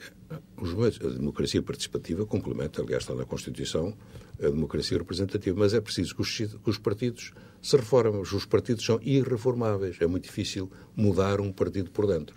[0.58, 3.96] Os movimentos, a democracia participativa complementa, aliás, está na Constituição,
[4.40, 5.60] a democracia representativa.
[5.60, 8.22] Mas é preciso que os, que os partidos se reformem.
[8.22, 9.98] Os partidos são irreformáveis.
[10.00, 12.36] É muito difícil mudar um partido por dentro.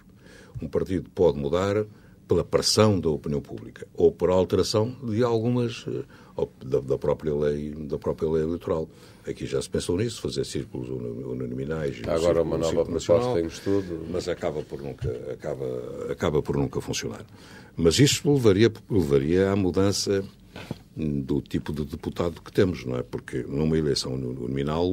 [0.61, 1.85] Um partido pode mudar
[2.29, 6.05] pela pressão da opinião pública ou por alteração de algumas eh,
[6.65, 8.89] da, da, própria lei da própria lei eleitoral.
[9.27, 12.01] Aqui já se pensou nisso, fazer círculos uninominais.
[12.07, 17.25] Agora uma nova proposta em estudo, mas acaba por nunca acaba acaba por nunca funcionar.
[17.77, 20.23] Mas isto levaria levaria à mudança
[20.99, 23.03] do tipo de deputado que temos, não é?
[23.05, 24.91] Porque numa eleição nominal,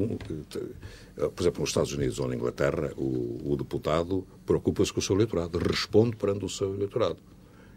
[1.16, 5.16] por exemplo, nos Estados Unidos ou na Inglaterra, o, o deputado preocupa-se com o seu
[5.16, 7.18] eleitorado, responde perante o seu eleitorado.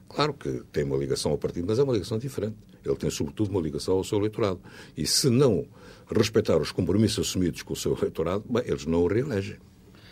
[0.08, 2.56] Claro que tem uma ligação ao partido, mas é uma ligação diferente.
[2.84, 4.60] Ele tem, sobretudo, uma ligação ao seu eleitorado.
[4.96, 5.66] E se não
[6.14, 9.56] respeitar os compromissos assumidos com o seu eleitorado, bem, eles não o reelegem.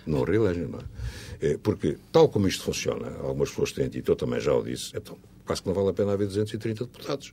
[0.07, 1.53] Não o reelegem, não é?
[1.53, 1.59] é?
[1.59, 5.19] Porque, tal como isto funciona, algumas pessoas têm dito, eu também já o disse, então
[5.45, 7.33] quase que não vale a pena haver 230 deputados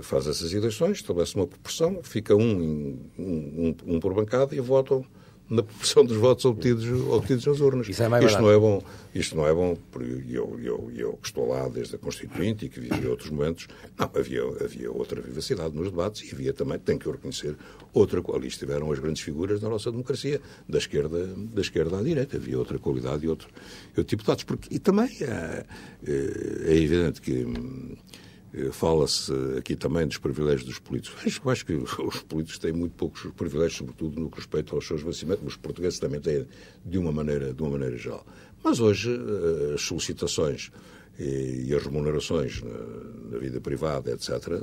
[0.00, 5.04] faz essas eleições, estabelece uma proporção, fica um, um, um, um por bancada e votam
[5.52, 7.86] na proporção dos votos obtidos, obtidos nas urnas.
[7.86, 8.82] Isso é mais isto não é bom,
[9.14, 12.68] isto não é bom, porque eu, eu, eu que estou lá desde a Constituinte e
[12.70, 16.98] que vivi outros momentos, não, havia, havia outra vivacidade nos debates e havia também, tenho
[16.98, 17.54] que reconhecer,
[17.92, 22.38] outra ali estiveram as grandes figuras da nossa democracia, da esquerda, da esquerda à direita,
[22.38, 23.48] havia outra qualidade e outro,
[23.88, 24.44] outro tipo de debates.
[24.44, 25.66] Porque, e também é,
[26.06, 27.96] é evidente que eh,
[28.72, 31.40] fala-se aqui também dos privilégios dos políticos.
[31.42, 35.02] Eu acho que os políticos têm muito poucos privilégios, sobretudo no que respeita aos seus
[35.02, 35.46] vencimentos.
[35.46, 36.46] Os portugueses também têm,
[36.84, 38.26] de uma maneira, de uma maneira geral.
[38.62, 40.70] Mas hoje, eh, as solicitações
[41.18, 42.62] e as remunerações
[43.30, 44.62] na vida privada, etc.,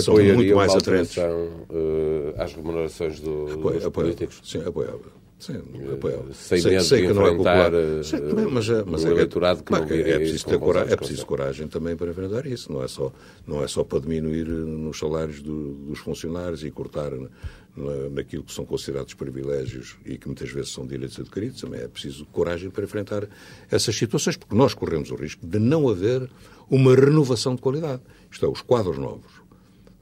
[0.00, 1.16] são muito mais atraentes.
[1.16, 4.40] Uh, às remunerações do, Apoio, dos políticos?
[4.44, 5.21] Sim, apoiava.
[5.42, 5.60] Sim,
[5.92, 6.32] apoiava.
[6.34, 7.72] Sem sei, medo sei de que não é popular.
[8.04, 8.16] Sim,
[8.48, 11.66] mas, é, mas é, eleitorado que não é, é preciso ter coragem, é preciso coragem
[11.66, 12.72] também para enfrentar isso.
[12.72, 13.12] Não é só,
[13.44, 18.52] não é só para diminuir nos salários do, dos funcionários e cortar na, naquilo que
[18.52, 21.60] são considerados privilégios e que muitas vezes são direitos adquiridos.
[21.60, 23.26] Também é preciso coragem para enfrentar
[23.68, 26.30] essas situações, porque nós corremos o risco de não haver
[26.70, 28.00] uma renovação de qualidade.
[28.30, 29.32] Isto é, os quadros novos,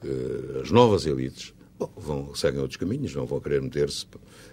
[0.03, 1.51] eh, as novas elites,
[1.81, 4.05] bom, vão, seguem outros caminhos, não vão querer meter-se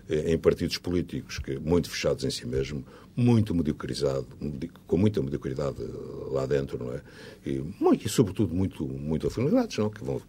[0.08, 4.26] em partidos políticos que muito fechados em si mesmo, muito mediocrizado,
[4.86, 5.76] com muita mediocridade
[6.30, 7.02] lá dentro, não é?
[7.44, 9.90] E, muito, e sobretudo muito, muito afinidades, não?
[9.90, 10.22] Que vão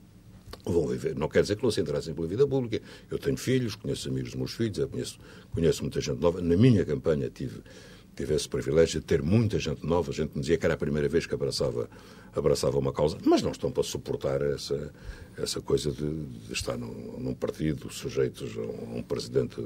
[0.66, 1.16] vão viver.
[1.16, 2.82] Não quer dizer que não se interessem pela vida pública.
[3.10, 5.20] Eu tenho filhos, conheço amigos dos meus filhos, conheço,
[5.54, 6.42] conheço muita gente nova.
[6.42, 7.62] Na minha campanha tive,
[8.16, 10.12] tive esse privilégio de ter muita gente nova.
[10.12, 11.90] Gente me dizia que era a primeira vez que abraçava,
[12.36, 14.94] abraçava uma causa, mas não estão para suportar essa,
[15.38, 19.62] essa coisa de, de estar num, num, partido sujeitos a um presidente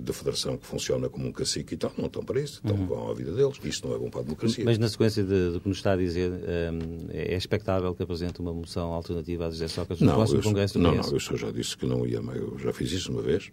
[0.00, 2.86] da federação que funciona como um cacique e tal, não estão para isso, estão uhum.
[2.86, 3.58] vão à vida deles.
[3.64, 4.64] Isso não é bom para a democracia.
[4.64, 8.52] Mas na sequência do que nos está a dizer, um, é expectável que apresente uma
[8.52, 11.76] moção alternativa a José Sócrates no próximo Congresso do Não, não, eu só já disse
[11.76, 13.50] que não ia, eu já fiz isso uma vez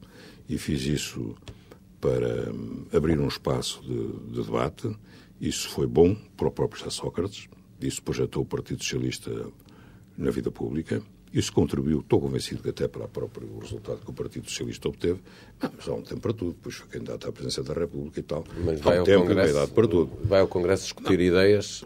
[0.50, 1.36] e fiz isso
[2.00, 4.95] para um, abrir um espaço de, de, debate.
[5.39, 7.47] Isso foi bom para o próprio José Sócrates,
[7.82, 9.32] isso projetou o Partido Socialista
[10.18, 11.02] na vida pública.
[11.34, 15.20] Isso contribuiu, estou convencido que até para o próprio resultado que o Partido Socialista obteve,
[15.62, 18.46] mas há um tempo para tudo, depois foi candidato à presidência da República e tal.
[18.63, 20.12] Mas há um tempo Congresso, uma idade para tudo.
[20.24, 21.26] Vai ao Congresso discutir não.
[21.26, 21.84] ideias?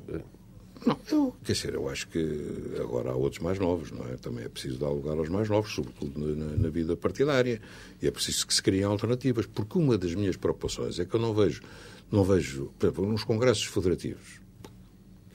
[0.85, 4.15] Não, eu, quer dizer, eu acho que agora há outros mais novos, não é?
[4.17, 7.61] Também é preciso dar lugar aos mais novos, sobretudo na, na vida partidária,
[8.01, 11.19] e é preciso que se criem alternativas, porque uma das minhas preocupações é que eu
[11.19, 11.61] não vejo,
[12.11, 14.40] não vejo, por exemplo, nos congressos federativos,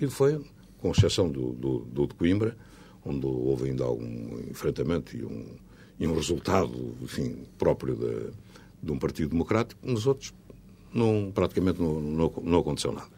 [0.00, 0.40] e foi,
[0.78, 2.56] com exceção do, do, do de Coimbra,
[3.04, 5.46] onde houve ainda algum enfrentamento e um,
[5.98, 8.30] e um resultado, enfim, próprio de,
[8.82, 10.34] de um partido democrático, nos outros
[10.92, 13.16] não, praticamente não, não, não aconteceu nada.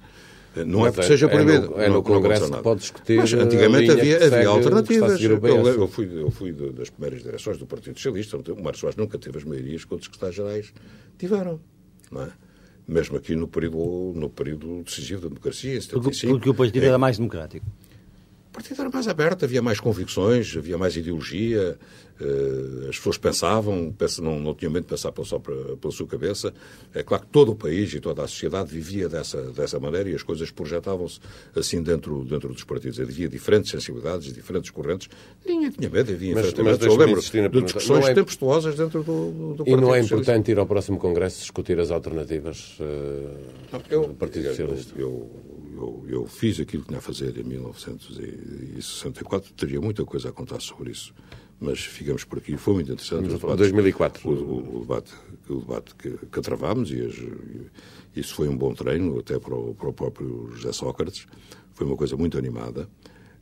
[0.67, 1.67] Não é porque seja é proibido.
[1.67, 3.19] É no, é no Congresso que pode discutir.
[3.19, 5.21] Mas antigamente havia, havia alternativas.
[5.23, 8.37] Eu, eu, fui, eu fui das primeiras direções do Partido Socialista.
[8.37, 10.73] O Mário Soares nunca teve as maiorias que outros secretários-gerais
[11.17, 11.61] tiveram.
[12.11, 12.29] Não é?
[12.89, 16.33] Mesmo aqui no período, no período decisivo da democracia, em 75.
[16.33, 17.67] Porque, porque o é, era mais democrático.
[18.59, 21.79] Partido era mais aberto, havia mais convicções, havia mais ideologia,
[22.21, 26.53] uh, as pessoas pensavam, não, não tinham medo de pensar só pela, pela sua cabeça.
[26.93, 30.15] É claro que todo o país e toda a sociedade vivia dessa, dessa maneira e
[30.15, 31.21] as coisas projetavam-se
[31.55, 32.99] assim dentro, dentro dos partidos.
[32.99, 35.09] Havia diferentes sensibilidades, diferentes correntes.
[35.47, 36.87] Ninguém tinha medo, havia mas, enfrentamentos.
[36.87, 38.15] Mas Eu lembro de discussões é...
[38.15, 41.93] tempestuosas dentro do, do Partido E não é importante ir ao próximo Congresso discutir as
[41.93, 43.39] alternativas uh,
[43.73, 44.95] não, eu, do Partido Socialista?
[44.99, 45.49] eu, eu,
[46.09, 50.91] eu, fiz aquilo que tinha a fazer em 1964, teria muita coisa a contar sobre
[50.91, 51.15] isso.
[51.61, 52.57] Mas ficamos por aqui.
[52.57, 53.35] Foi muito interessante.
[53.35, 54.29] Em 2004.
[54.29, 55.13] O, o, o, debate,
[55.49, 57.17] o debate que, que travámos e as,
[58.15, 61.27] isso foi um bom treino, até para o, para o próprio José Sócrates.
[61.75, 62.89] Foi uma coisa muito animada,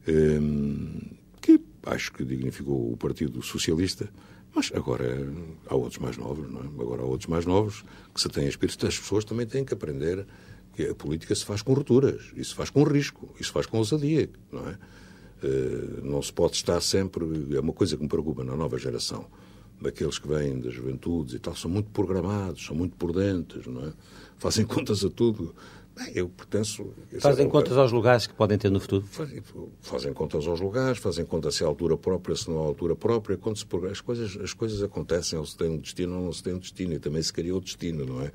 [0.08, 1.00] hum,
[1.40, 4.08] que acho que dignificou o Partido Socialista.
[4.54, 5.30] Mas agora
[5.66, 6.64] há outros mais novos, não é?
[6.64, 8.86] Agora há outros mais novos que se têm espírito.
[8.86, 10.26] As pessoas também têm que aprender
[10.84, 14.68] a política se faz com rupturas, isso faz com risco, isso faz com ousadia, não
[14.68, 14.78] é?
[15.42, 17.24] Uh, não se pode estar sempre.
[17.54, 19.26] É uma coisa que me preocupa na nova geração,
[19.80, 23.92] daqueles que vêm das juventudes e tal, são muito programados, são muito prudentes, não é?
[24.38, 25.54] Fazem contas a tudo.
[25.96, 26.92] Bem, eu pertenço.
[27.20, 29.06] Fazem é contas aos lugares que podem ter no futuro?
[29.06, 29.42] Fazem,
[29.80, 33.38] fazem, contas aos lugares, fazem contas se há altura própria, se não há altura própria.
[33.38, 36.42] Quando se, as, coisas, as coisas acontecem, ou se tem um destino ou não se
[36.42, 38.30] tem um destino, e também se cria o destino, não é?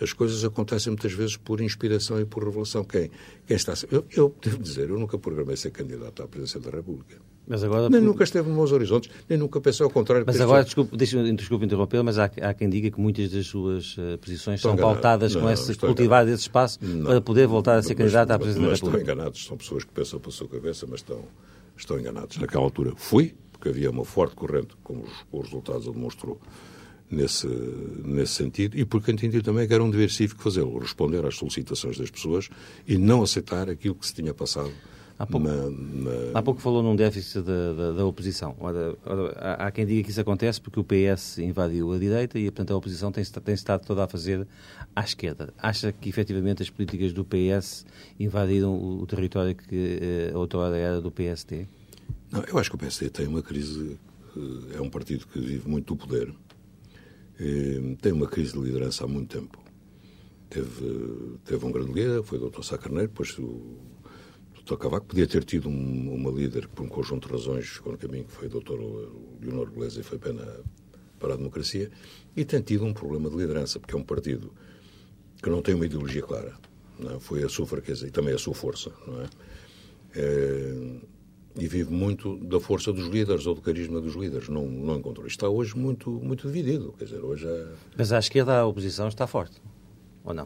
[0.00, 2.82] As coisas acontecem muitas vezes por inspiração e por revelação.
[2.82, 3.08] Quem,
[3.46, 3.74] quem está.
[3.92, 7.16] Eu, eu devo dizer, eu nunca programei ser candidato à presidência da República.
[7.46, 7.90] Mas agora...
[7.90, 10.24] Nem nunca esteve nos meus horizontes, nem nunca pensei ao contrário.
[10.26, 14.18] Mas agora, desculpe, desculpe interromper, mas há, há, quem diga que muitas das suas uh,
[14.18, 17.82] posições estão são pautadas não, com esse cultivar desse espaço não, para poder voltar a
[17.82, 19.10] ser candidato à presidência mas da República.
[19.10, 21.20] estão enganados, são pessoas que pensam pela sua cabeça, mas estão,
[21.76, 22.36] estão enganados.
[22.38, 26.40] Naquela altura fui, porque havia uma forte corrente, como os, os resultados demonstrou,
[27.10, 31.36] nesse, nesse sentido, e porque entendi também que era um dever cívico fazê-lo, responder às
[31.36, 32.48] solicitações das pessoas
[32.86, 34.72] e não aceitar aquilo que se tinha passado
[35.16, 36.10] Há pouco, na, na...
[36.38, 38.56] há pouco falou num déficit da, da, da oposição.
[38.58, 42.36] Ora, ora, há, há, quem diga que isso acontece porque o PS invadiu a direita
[42.36, 44.44] e, portanto, a oposição tem, tem estado toda a fazer
[44.94, 45.52] à esquerda.
[45.58, 47.84] Acha que, efetivamente, as políticas do PS
[48.18, 51.66] invadiram o, o território que eh, outrora era do PST?
[52.30, 53.98] Não, eu acho que o PSD tem uma crise.
[54.36, 56.32] Eh, é um partido que vive muito do poder.
[57.40, 59.58] Eh, tem uma crise de liderança há muito tempo.
[60.48, 62.62] Teve, teve um grande líder, foi o Dr.
[62.62, 63.76] Sá Carneiro, depois o
[64.64, 64.76] Dr.
[64.76, 68.24] Cavaco podia ter tido um, uma líder por um conjunto de razões, ficou no caminho,
[68.24, 68.78] que foi o Dr.
[69.42, 70.60] Leonor Beleza e foi pena
[71.18, 71.90] para a democracia,
[72.36, 74.52] e tem tido um problema de liderança, porque é um partido
[75.44, 76.54] que não tem uma ideologia clara.
[76.98, 77.20] Não é?
[77.20, 79.26] Foi a sua fraqueza e também a sua força, não é?
[80.16, 80.74] é?
[81.56, 84.48] e vive muito da força dos líderes ou do carisma dos líderes.
[84.48, 85.26] Não, não encontrou.
[85.26, 86.94] Está hoje muito, muito dividido.
[86.98, 87.66] Quer dizer, hoje é...
[87.96, 89.60] Mas à esquerda a oposição está forte,
[90.24, 90.44] ou não?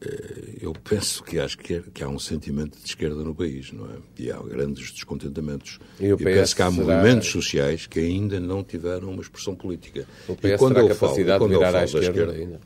[0.00, 3.70] Eh, eu penso que acho que, é, que, há um sentimento de esquerda no país,
[3.70, 3.98] não é?
[4.18, 5.78] E há grandes descontentamentos.
[6.00, 6.84] E, e penso que há será...
[6.84, 10.06] movimentos sociais que ainda não tiveram uma expressão política.
[10.26, 12.60] O PS e quando terá eu capacidade falo, de virar à esquerda, esquerda ainda?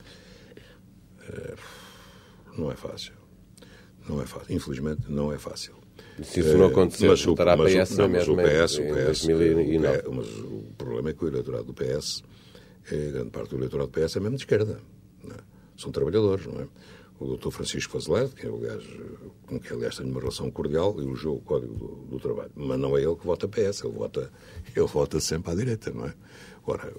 [1.29, 1.55] É,
[2.57, 3.15] não é fácil.
[4.09, 4.55] Não é fácil.
[4.55, 5.75] Infelizmente, não é fácil.
[6.23, 10.13] Se isso não acontecer, mas o, mas, PS não, mas o PS, o PS, o
[10.13, 12.23] mas o problema é que o eleitorado do PS,
[12.91, 14.81] é, grande parte do eleitorado do PS é mesmo de esquerda.
[15.31, 15.37] É?
[15.77, 16.67] São trabalhadores, não é?
[17.23, 17.51] o Dr.
[17.51, 18.47] Francisco Fazeledo, que,
[19.47, 22.51] com quem, aliás, tenho uma relação cordial, elogiou o Código do, do, Trabalho.
[22.55, 24.31] Mas não é ele que vota PS, ele vota,
[24.75, 26.15] ele vota sempre à direita, não é?
[26.63, 26.93] Agora,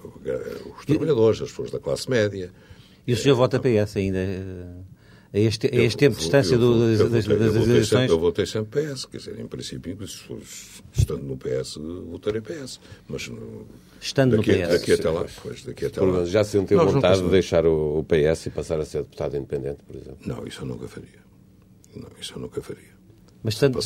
[0.78, 2.52] os trabalhadores, as pessoas da classe média.
[3.06, 4.18] E o senhor é, vota PS ainda?
[5.32, 8.08] A este, a este tempo de distância do, das, das, das eleições?
[8.08, 9.98] Eu votei sempre PS, quer dizer, em princípio,
[10.92, 11.76] estando no PS,
[12.08, 12.78] votarei PS.
[13.08, 13.28] Mas
[14.00, 14.68] estando daqui, no PS.
[14.68, 16.24] Daqui até lá, pois, daqui até lá.
[16.24, 19.96] Já sentiu não, vontade de deixar o PS e passar a ser deputado independente, por
[19.96, 20.18] exemplo?
[20.24, 21.24] Não, isso eu nunca faria.
[21.96, 22.94] Não, isso eu nunca faria.
[23.42, 23.78] Mas tanto,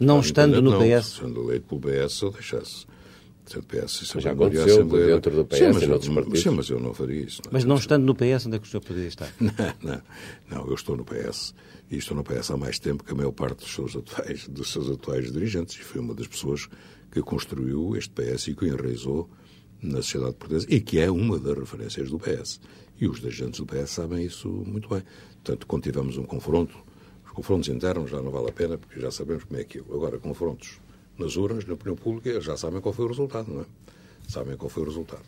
[0.00, 1.18] não estando no não, PS?
[1.20, 2.86] Sendo eleito pelo PS, eu deixasse.
[3.44, 5.06] PS, mas já aconteceu Assembleia...
[5.06, 6.40] dentro do PS sim, e noutros partidos.
[6.40, 7.42] Sim, mas eu não faria isso.
[7.44, 7.50] Não.
[7.50, 7.52] É?
[7.52, 9.32] Mas não estando no PS, onde é que o senhor poderia estar?
[9.40, 9.52] Não,
[9.82, 10.02] não,
[10.50, 11.54] não, eu estou no PS
[11.90, 14.72] e estou no PS há mais tempo que a maior parte dos seus atuais, dos
[14.72, 16.68] seus atuais dirigentes e fui uma das pessoas
[17.10, 19.28] que construiu este PS e que o enraizou
[19.82, 22.60] na sociedade portuguesa e que é uma das referências do PS.
[22.98, 25.02] E os dirigentes do PS sabem isso muito bem.
[25.42, 26.76] Portanto, quando tivemos um confronto,
[27.24, 29.94] os confrontos internos já não vale a pena porque já sabemos como é aquilo.
[29.94, 30.80] Agora, confrontos
[31.18, 33.66] nas urnas, na opinião pública, já sabem qual foi o resultado, não é?
[34.28, 35.22] Sabem qual foi o resultado.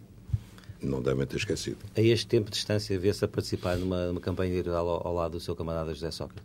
[0.82, 1.78] Não devem ter esquecido.
[1.96, 5.32] A este tempo de distância, vê-se a participar numa, numa campanha eleitoral ao, ao lado
[5.32, 6.44] do seu camarada José Sócrates?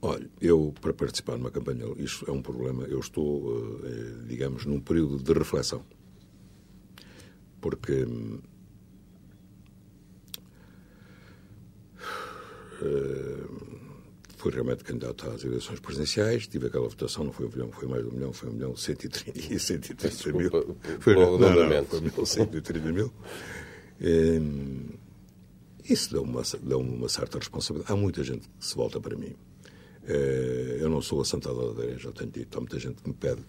[0.00, 4.78] Olha, eu, para participar numa campanha, isto é um problema, eu estou, eh, digamos, num
[4.78, 5.82] período de reflexão.
[7.60, 8.06] Porque.
[12.82, 13.75] Uh,
[14.46, 18.02] fui realmente candidato às eleições presidenciais, tive aquela votação, não foi um milhão, foi mais
[18.04, 20.50] de um milhão, foi um milhão cento e trinta mil.
[21.00, 23.12] Foi, não, não, foi um milhão cento e trinta mil.
[25.84, 27.92] Isso dá uma, dá uma certa responsabilidade.
[27.92, 29.34] Há muita gente que se volta para mim.
[30.06, 32.56] Eh, eu não sou a Santa Ladeira, já tenho dito.
[32.56, 33.42] Há muita gente que me pede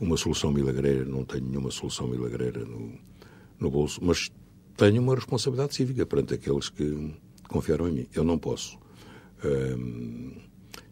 [0.00, 1.04] uma solução milagreira.
[1.04, 2.92] Não tenho nenhuma solução milagreira no,
[3.58, 4.30] no bolso, mas
[4.76, 7.14] tenho uma responsabilidade cívica perante aqueles que
[7.48, 8.08] confiaram em mim.
[8.12, 8.78] Eu não posso
[9.44, 10.32] um,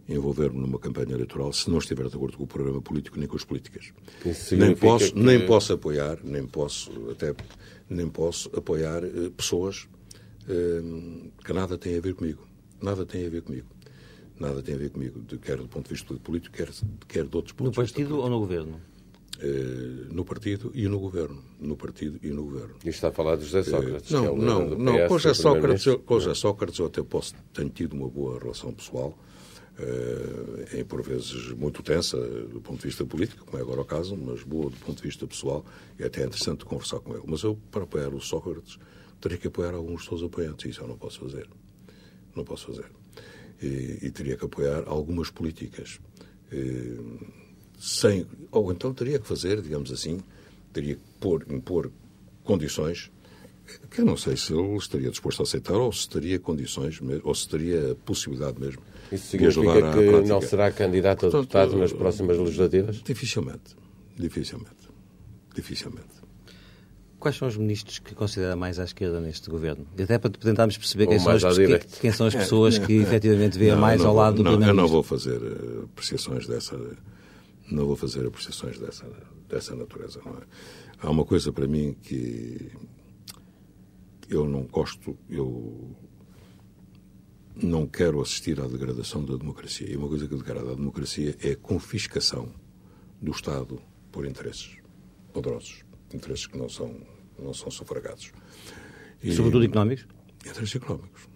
[0.09, 3.37] envolver-me numa campanha eleitoral se não estiver de acordo com o programa político nem com
[3.37, 3.93] as políticas.
[4.53, 5.19] Nem posso, que...
[5.19, 7.35] nem posso apoiar, nem posso até
[7.89, 9.89] nem posso apoiar uh, pessoas
[10.49, 12.47] uh, que nada têm a ver comigo.
[12.81, 13.67] Nada tem a ver comigo.
[14.39, 16.69] Nada tem a ver comigo, de, quer do ponto de vista político, quer,
[17.09, 18.81] quer de outros pontos No partido ou no governo?
[19.39, 21.43] Uh, no partido e no governo.
[21.61, 22.77] No partido e no governo.
[22.83, 24.11] E está a falar de José Sócrates?
[24.11, 25.09] Uh, não, é não, não.
[25.09, 28.73] Com José Sócrates, eu, com José Sócrates eu até posso, tenho tido uma boa relação
[28.73, 29.19] pessoal,
[29.79, 33.85] uh, em por vezes muito tensa do ponto de vista político, como é agora o
[33.85, 35.67] caso, mas boa do ponto de vista pessoal,
[35.99, 37.25] e até é interessante conversar com ele.
[37.27, 38.79] Mas eu, para apoiar o Sócrates,
[39.21, 41.47] teria que apoiar alguns dos seus apoiantes, isso eu não posso fazer.
[42.35, 42.87] Não posso fazer.
[43.63, 46.01] E, e teria que apoiar algumas políticas.
[46.51, 46.97] E,
[47.79, 48.27] sem.
[48.51, 50.21] Ou então teria que fazer, digamos assim,
[50.73, 51.91] teria que pôr, impor
[52.45, 53.11] condições
[53.91, 57.35] que eu não sei se ele estaria disposto a aceitar ou se teria condições, ou
[57.35, 58.83] se teria possibilidade mesmo.
[59.11, 63.03] Isso significa que não será candidato a deputado nas próximas legislativas?
[63.03, 63.77] Dificilmente.
[64.17, 64.71] Dificilmente.
[65.55, 66.17] Dificilmente.
[67.19, 69.87] Quais são os ministros que considera mais à esquerda neste governo?
[69.97, 73.59] E até para tentarmos perceber quem são, as, que, quem são, as, pessoas que efetivamente
[73.59, 74.79] vêem mais ao lado do primeiro-ministro.
[74.79, 76.77] Eu não vou fazer eh, apreciações dessa
[77.71, 79.07] não vou fazer apreciações dessa,
[79.49, 80.21] dessa natureza.
[80.25, 80.43] Não é?
[80.99, 82.71] Há uma coisa para mim que
[84.29, 85.97] eu não gosto, eu
[87.55, 89.91] não quero assistir à degradação da democracia.
[89.91, 92.53] E uma coisa que degrada a democracia é a confiscação
[93.21, 94.77] do Estado por interesses
[95.33, 96.95] poderosos, interesses que não são,
[97.39, 98.33] não são sufragados.
[99.23, 100.07] E, Sobretudo económicos?
[100.45, 101.29] Interesses económicos,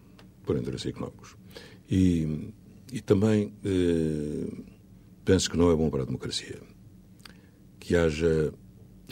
[0.44, 1.36] por interesses económicos.
[1.90, 2.52] E,
[2.92, 4.46] e também eh,
[5.30, 6.58] penso que não é bom para a democracia
[7.78, 8.52] que haja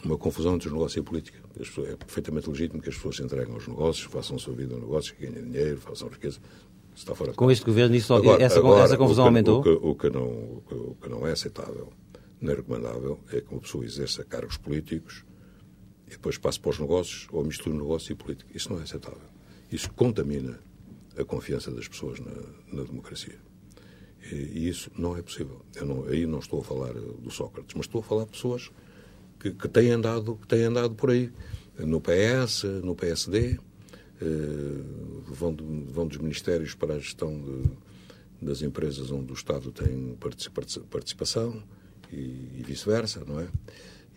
[0.05, 1.39] uma confusão entre os negócios e a política.
[1.87, 4.81] É perfeitamente legítimo que as pessoas se entreguem aos negócios, façam a sua vida no
[4.81, 6.41] negócio, que ganhem dinheiro, façam riqueza.
[6.95, 9.61] Está fora Com este governo, isso, agora, essa, agora, essa confusão o que, aumentou?
[9.61, 11.93] O que, o, que não, o que não é aceitável,
[12.41, 15.25] não é recomendável, é que uma pessoa exerça cargos políticos
[16.09, 18.51] e depois passe para os negócios ou misture negócio e política.
[18.57, 19.29] Isso não é aceitável.
[19.71, 20.59] Isso contamina
[21.17, 22.33] a confiança das pessoas na,
[22.73, 23.39] na democracia.
[24.31, 25.65] E isso não é possível.
[25.81, 28.71] Não, aí não estou a falar eh, do Sócrates, mas estou a falar de pessoas
[29.41, 31.31] que, que, têm, andado, que têm andado por aí.
[31.79, 33.59] No PS, no PSD,
[34.21, 34.25] eh,
[35.27, 40.17] vão, de, vão dos ministérios para a gestão de, das empresas onde o Estado tem
[40.91, 41.63] participação
[42.13, 43.49] e, e vice-versa, não é?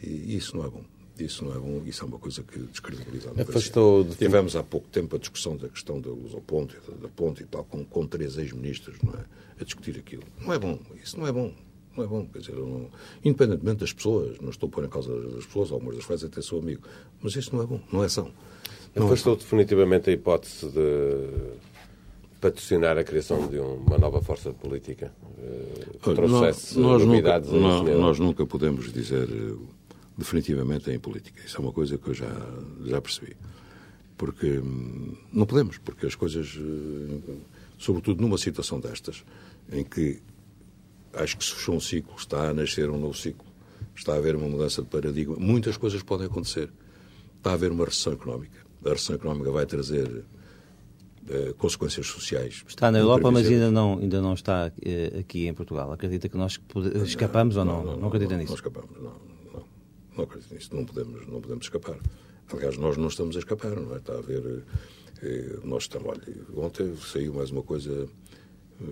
[0.04, 0.84] E isso não é bom.
[1.20, 4.16] Isso não é bom, isso é uma coisa que descredibiliza a Afastou de...
[4.16, 7.46] Tivemos há pouco tempo a discussão da questão da ao ponto, da, da ponte e
[7.46, 9.24] tal, com, com três ex-ministros, não é?
[9.60, 10.24] A discutir aquilo.
[10.40, 11.54] Não é bom, isso não é bom.
[11.96, 12.90] Não é bom, quer dizer, não,
[13.24, 16.42] independentemente das pessoas, não estou a pôr em causa das pessoas, algumas das quais até
[16.42, 16.82] sou amigo,
[17.22, 18.32] mas isso não é bom, não é são.
[18.96, 21.28] Não Afastou é definitivamente a hipótese de
[22.40, 25.14] patrocinar a criação de uma nova força política?
[26.02, 29.28] Que trouxesse nós, nós nunca, nós, nós nunca podemos dizer
[30.18, 31.42] definitivamente em política.
[31.46, 32.32] Isso é uma coisa que eu já,
[32.86, 33.36] já percebi.
[34.18, 37.34] Porque hum, não podemos, porque as coisas, eh,
[37.78, 39.24] sobretudo numa situação destas,
[39.72, 40.22] em que
[41.14, 43.46] acho que se fechou um ciclo, está a nascer um novo ciclo,
[43.96, 46.72] está a haver uma mudança de paradigma, muitas coisas podem acontecer.
[47.38, 48.60] Está a haver uma recessão económica.
[48.86, 52.64] A recessão económica vai trazer uh, consequências sociais.
[52.68, 55.92] Está na Europa, mas ainda não, ainda não está uh, aqui em Portugal.
[55.92, 56.60] Acredita que nós
[57.04, 57.84] escapamos não, ou não?
[57.84, 58.50] Não, não, não acredita nisso?
[58.50, 59.31] Não escapamos, não.
[60.52, 62.00] Nisso, não podemos, não podemos escapar.
[62.52, 63.98] Aliás, nós não estamos a escapar, não é?
[63.98, 64.64] Está a haver.
[65.22, 66.22] Eh, nós estamos, olha,
[66.56, 68.10] ontem saiu mais uma coisa,
[68.82, 68.86] eh,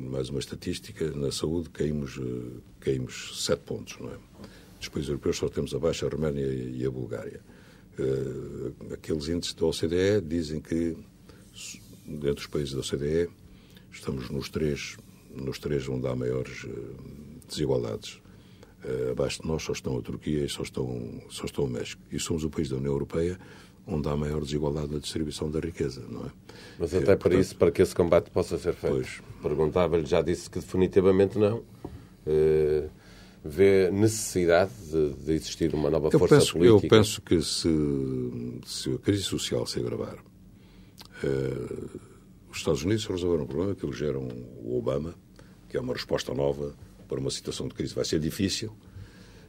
[0.00, 4.18] mais uma estatística, na saúde caímos, eh, caímos sete pontos, não é?
[4.78, 7.40] Dos países europeus só temos abaixo a Roménia e a Bulgária.
[7.98, 10.96] Eh, aqueles índices da OCDE dizem que,
[12.04, 13.30] dentre os países da OCDE,
[13.92, 14.96] estamos nos três,
[15.30, 16.70] nos três onde há maiores eh,
[17.48, 18.20] desigualdades
[19.10, 22.02] abaixo de nós só estão a Turquia e só estão, só estão o México.
[22.10, 23.38] E somos o país da União Europeia
[23.86, 26.30] onde há maior desigualdade na distribuição da riqueza, não é?
[26.78, 30.22] Mas até é, para portanto, isso, para que esse combate possa ser feito, perguntava-lhe, já
[30.22, 31.58] disse que definitivamente não.
[32.26, 32.88] Uh,
[33.44, 36.86] vê necessidade de, de, existir uma nova eu força penso, política?
[36.86, 37.68] Eu penso que se,
[38.64, 40.16] se a crise social se agravar,
[41.22, 42.00] uh,
[42.50, 44.26] os Estados Unidos resolveram um problema que elegeram
[44.62, 45.14] o Obama,
[45.68, 46.74] que é uma resposta nova
[47.04, 47.94] para uma situação de crise.
[47.94, 48.74] Vai ser difícil,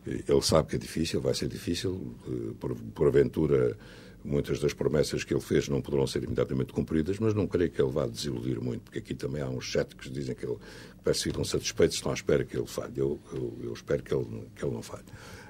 [0.05, 3.77] ele sabe que é difícil, vai ser difícil, eh, por, porventura
[4.23, 7.81] muitas das promessas que ele fez não poderão ser imediatamente cumpridas, mas não creio que
[7.81, 10.57] ele vá desiludir muito, porque aqui também há uns céticos que dizem que ele
[11.03, 12.93] parece que ficam satisfeitos, estão à espera que ele falhe.
[12.97, 14.25] Eu, eu, eu espero que ele,
[14.55, 15.05] que ele não falhe.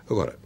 [0.10, 0.38] Agora,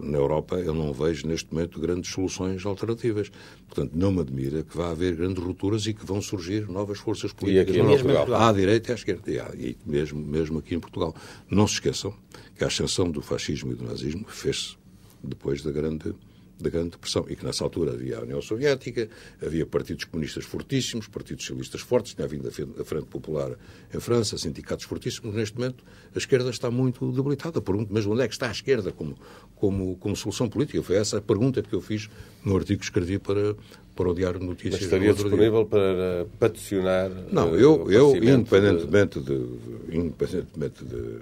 [0.00, 3.30] na Europa eu não vejo neste momento grandes soluções alternativas.
[3.66, 7.32] Portanto, não me admira que vá haver grandes rupturas e que vão surgir novas forças
[7.32, 7.76] políticas.
[7.76, 8.34] E aqui em Portugal?
[8.34, 9.54] À direita e à esquerda.
[9.56, 11.14] E, mesmo, mesmo aqui em Portugal.
[11.50, 12.14] Não se esqueçam
[12.56, 14.76] que a ascensão do fascismo e do nazismo fez-se
[15.22, 16.14] depois da grande
[16.60, 19.08] da Grande Depressão e que nessa altura havia a União Soviética,
[19.40, 23.56] havia partidos comunistas fortíssimos, partidos socialistas fortes, tinha havido a Frente Popular
[23.94, 25.34] em França, sindicatos fortíssimos.
[25.34, 25.84] Neste momento,
[26.14, 27.60] a esquerda está muito debilitada.
[27.60, 29.16] Pergunto mesmo onde é que está a esquerda como,
[29.56, 30.82] como, como solução política.
[30.82, 32.08] Foi essa a pergunta que eu fiz
[32.44, 33.54] no artigo que escrevi para,
[33.94, 34.74] para o Diário de Notícias.
[34.74, 37.10] Mas estaria disponível para peticionar?
[37.30, 39.48] Não, eu, eu independentemente, de,
[39.90, 41.20] independentemente de,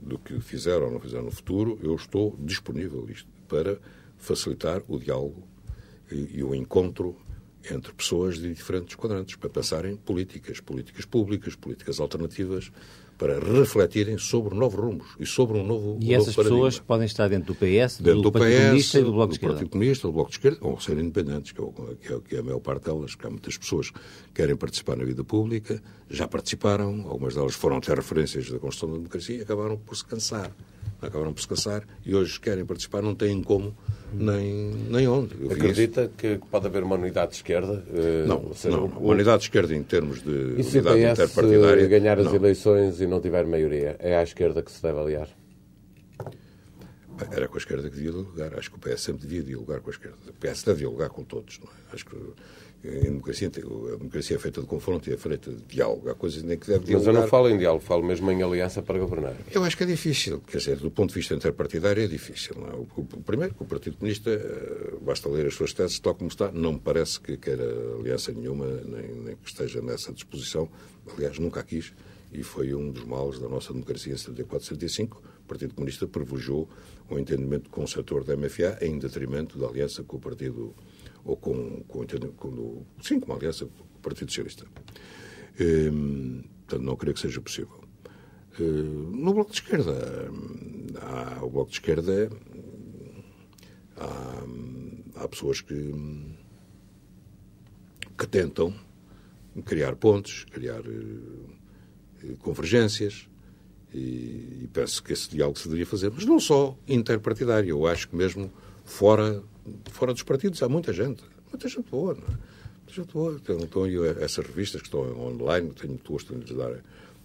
[0.00, 3.78] do que fizeram ou não fizeram no futuro, eu estou disponível isto, para
[4.18, 5.46] facilitar o diálogo
[6.10, 7.16] e, e o encontro
[7.70, 12.70] entre pessoas de diferentes quadrantes para pensarem políticas, políticas públicas, políticas alternativas,
[13.18, 17.52] para refletirem sobre novos rumos e sobre um novo E essas pessoas podem estar dentro
[17.52, 19.54] do PS, dentro do, do Partido PS, Comunista e do Bloco de Esquerda.
[19.54, 21.64] Do Partido Comunista, do Bloco de Esquerda, ou ser independentes, que é,
[22.00, 23.98] que, é, que é a maior parte delas, que há muitas pessoas que
[24.32, 28.96] querem participar na vida pública, já participaram, algumas delas foram até referências da construção da
[28.98, 30.52] democracia e acabaram por se cansar
[31.00, 33.76] acabaram por se cansar e hoje querem participar, não têm como
[34.12, 35.34] nem, nem onde.
[35.40, 37.84] Eu Acredita que pode haver uma unidade de esquerda?
[37.92, 38.86] Eh, não, seja, não.
[38.86, 41.86] uma unidade de esquerda em termos de e se unidade PS interpartidária.
[41.86, 42.34] ganhar as não.
[42.34, 45.28] eleições e não tiver maioria, é à esquerda que se deve aliar?
[47.32, 48.56] Era com a esquerda que devia dialogar.
[48.56, 50.16] Acho que o PS sempre devia dialogar com a esquerda.
[50.28, 51.58] O PS deve dialogar com todos.
[51.58, 51.94] Não é?
[51.94, 52.16] Acho que
[52.84, 56.08] em democracia, a democracia é feita de confronto e é feita de diálogo.
[56.08, 57.06] Há coisas nem que deve dialogar.
[57.06, 59.34] Mas eu não falo em diálogo, falo mesmo em aliança para governar.
[59.52, 60.40] Eu acho que é difícil.
[60.46, 62.54] Quer dizer, do ponto de vista interpartidário é difícil.
[62.68, 62.74] É?
[62.76, 66.52] O, o, primeiro, o Partido Comunista, eh, basta ler as suas teses, tal como está,
[66.52, 67.64] não me parece que queira
[67.98, 70.68] aliança nenhuma, nem, nem que esteja nessa disposição.
[71.16, 71.92] Aliás, nunca a quis.
[72.32, 75.20] E foi um dos males da nossa democracia em 74, 75.
[75.44, 76.68] O Partido Comunista privilegiou
[77.10, 80.74] o entendimento com o setor da MFA em detrimento da aliança com o Partido
[81.28, 82.06] ou com, com,
[82.36, 84.64] com, sim, com uma aliança com o Partido Socialista.
[85.60, 87.84] Ehm, portanto, não creio que seja possível.
[88.58, 90.30] Ehm, no Bloco de Esquerda,
[91.02, 92.30] há, o Bloco de Esquerda
[93.98, 94.44] há,
[95.16, 95.94] há pessoas que,
[98.16, 98.74] que tentam
[99.66, 103.28] criar pontes, criar uh, convergências,
[103.92, 108.08] e, e, penso que esse diálogo se deveria fazer, mas não só interpartidário, eu acho
[108.08, 108.52] que mesmo
[108.88, 109.42] fora
[109.90, 111.22] fora dos partidos há muita gente.
[111.50, 112.38] Muita gente boa, não é?
[112.78, 113.34] Muita gente boa.
[113.34, 113.86] Então, então
[114.20, 116.82] essas revistas que estão online, tenho gosto de lhes dar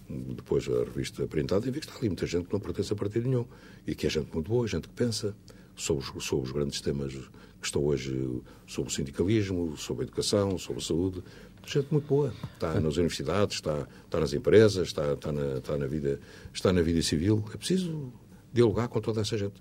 [0.08, 2.96] depois a revista printada e vi que está ali muita gente que não pertence a
[2.96, 3.46] partido nenhum
[3.86, 5.34] e que é gente muito boa, gente que pensa
[5.74, 10.58] sobre os, sobre os grandes temas que estão hoje sobre o sindicalismo, sobre a educação,
[10.58, 11.24] sobre a saúde.
[11.66, 12.34] Gente muito boa.
[12.52, 16.20] Está nas universidades, está, está nas empresas, está, está, na, está, na vida,
[16.52, 17.42] está na vida civil.
[17.54, 18.12] É preciso
[18.52, 19.54] dialogar com toda essa gente.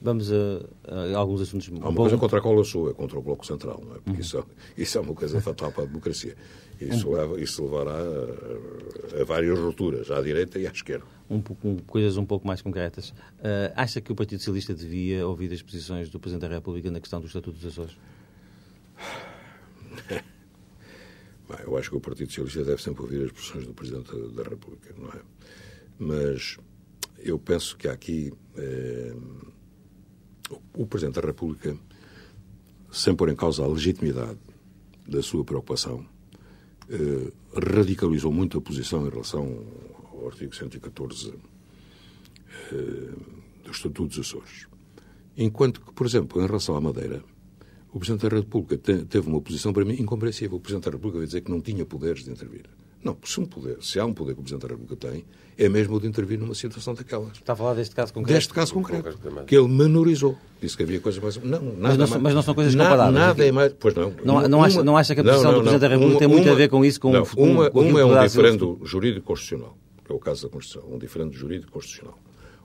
[0.00, 0.36] Vamos a,
[0.86, 1.68] a, alguns assuntos.
[1.68, 3.98] Há uma coisa contra a qual eu sou, é contra o Bloco Central, não é?
[3.98, 4.20] Porque uhum.
[4.20, 4.46] isso,
[4.76, 6.36] isso é uma coisa fatal para a democracia.
[6.80, 7.14] Isso, uhum.
[7.14, 11.04] leva, isso levará a, a, várias rupturas, à direita e à esquerda.
[11.28, 13.10] Um, um, coisas um pouco mais concretas.
[13.10, 17.00] Uh, acha que o Partido Socialista devia ouvir as posições do Presidente da República na
[17.00, 17.96] questão do Estatuto dos Açores?
[21.48, 24.42] Bem, eu acho que o Partido Socialista deve sempre ouvir as posições do Presidente da
[24.44, 25.20] República, não é?
[25.98, 26.58] Mas
[27.18, 28.32] eu penso que há aqui.
[28.56, 29.14] Eh,
[30.74, 31.76] o Presidente da República,
[32.90, 34.38] sem pôr em causa a legitimidade
[35.06, 36.06] da sua preocupação,
[36.88, 39.64] eh, radicalizou muito a posição em relação
[40.12, 41.34] ao artigo 114
[42.72, 43.14] eh,
[43.64, 44.66] do Estatuto dos Açores.
[45.36, 47.22] Enquanto que, por exemplo, em relação à Madeira,
[47.92, 50.56] o Presidente da República te, teve uma posição para mim incompreensível.
[50.56, 52.66] O Presidente da República veio dizer que não tinha poderes de intervir.
[53.02, 55.24] Não, se, um poder, se há um poder que o Presidente da República tem,
[55.56, 57.32] é mesmo o de intervir numa situação daquelas.
[57.32, 58.34] Está a falar deste caso concreto?
[58.34, 59.18] Deste caso concreto.
[59.46, 60.36] Que ele menorizou.
[60.60, 61.36] Disse que havia coisas mais.
[61.36, 62.22] Não, nada mas, não, mais...
[62.22, 63.14] mas não são coisas comparáveis.
[63.14, 63.72] Nada é mais.
[63.78, 64.12] Pois não.
[64.24, 66.14] Não, não, uma, acha, não acha que a posição não, não, do Presidente da República
[66.14, 67.00] uma, tem muito uma, a ver com isso?
[67.00, 70.48] Com, não, com, uma, com uma é um diferendo jurídico-constitucional, que é o caso da
[70.48, 72.18] Constituição, um diferendo jurídico-constitucional.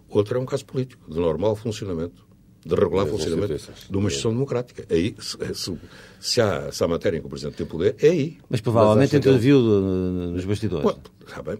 [0.09, 2.25] Outra é um caso político, de normal funcionamento
[2.65, 3.55] de regular o funcionamento
[3.89, 4.85] de uma gestão democrática.
[4.89, 5.37] Aí, se,
[6.19, 8.37] se, há, se há matéria em que o Presidente tem poder, é aí.
[8.49, 10.83] Mas provavelmente interviu nos bastidores.
[10.83, 11.57] Bom, está bem,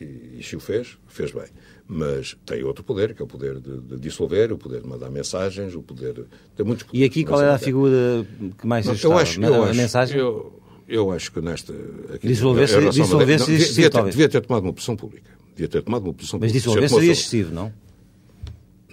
[0.00, 1.46] e, e, se o fez, fez bem.
[1.86, 5.10] Mas tem outro poder, que é o poder de, de dissolver, o poder de mandar
[5.10, 6.24] mensagens, o poder.
[6.56, 8.26] Tem muitos poderes, E aqui qual era a figura
[8.58, 10.18] que mais não, eu acho, eu a acho, mensagem?
[10.18, 11.74] Eu, eu acho que nesta.
[12.22, 15.30] Dissolver-se dissolver devia, devia, devia ter tomado uma posição pública.
[15.54, 17.72] Devia ter tomado uma posição Mas dissolver seria excessivo, não?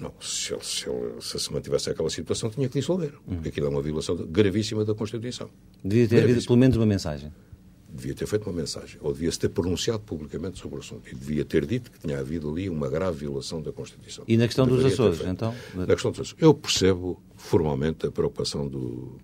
[0.02, 3.14] Não, se, ele, se, ele, se se mantivesse aquela situação, tinha que dissolver.
[3.28, 3.36] Hum.
[3.36, 5.48] Porque aquilo é uma violação gravíssima da Constituição.
[5.86, 7.32] Devia ter havido pelo menos uma mensagem.
[7.88, 8.98] Devia ter feito uma mensagem.
[9.02, 11.08] Ou devia-se ter pronunciado publicamente sobre o assunto.
[11.08, 14.24] E devia ter dito que tinha havido ali uma grave violação da Constituição.
[14.28, 15.54] E na questão dos Açores, então?
[15.76, 16.42] Na questão dos Açores.
[16.42, 19.20] Eu percebo formalmente a preocupação do,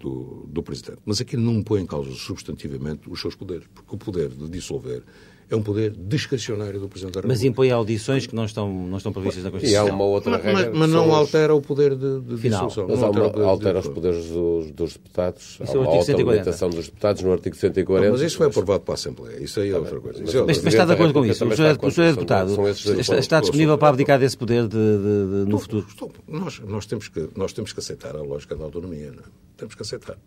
[0.00, 0.98] do, do Presidente.
[1.06, 3.68] Mas aqui não põe em causa substantivamente os seus poderes.
[3.72, 5.04] Porque o poder de dissolver
[5.50, 7.40] é um poder discrecionário do Presidente da República.
[7.40, 9.86] Mas impõe audições que não estão, não estão previstas na Constituição.
[9.86, 10.70] E há uma outra mas, regra.
[10.70, 12.66] Mas, mas não altera o poder de, de Final.
[12.66, 12.86] dissolução.
[12.86, 15.58] Mas altera, altera, altera os poderes dos, dos deputados.
[15.62, 18.06] Isso há uma alta limitação dos deputados no artigo 140.
[18.06, 19.42] Não, mas isso foi aprovado para a Assembleia.
[19.42, 20.20] Isso aí é outra coisa.
[20.20, 21.44] Mas, mas, mas está de acordo com isso?
[21.44, 22.68] O senhor, o senhor é deputado.
[22.68, 25.86] Está, está disponível para abdicar desse poder de, de, de, no futuro?
[25.88, 29.12] Estou, nós, nós, temos que, nós temos que aceitar a lógica da autonomia.
[29.12, 29.26] Não é?
[29.56, 30.18] Temos que aceitar.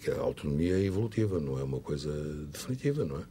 [0.00, 2.10] Que a autonomia é evolutiva, não é uma coisa
[2.50, 3.22] definitiva, não é?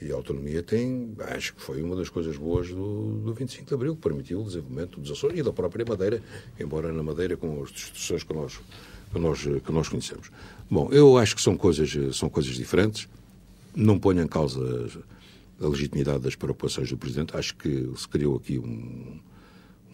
[0.00, 3.74] E a autonomia tem, acho que foi uma das coisas boas do, do 25 de
[3.74, 6.22] Abril, que permitiu o desenvolvimento dos Açores e da própria Madeira,
[6.58, 8.58] embora na Madeira com as instituições que nós,
[9.12, 10.30] que nós, que nós conhecemos.
[10.70, 13.08] Bom, eu acho que são coisas, são coisas diferentes.
[13.76, 14.58] Não ponho em causa
[15.60, 17.36] a legitimidade das preocupações do Presidente.
[17.36, 19.20] Acho que se criou aqui um,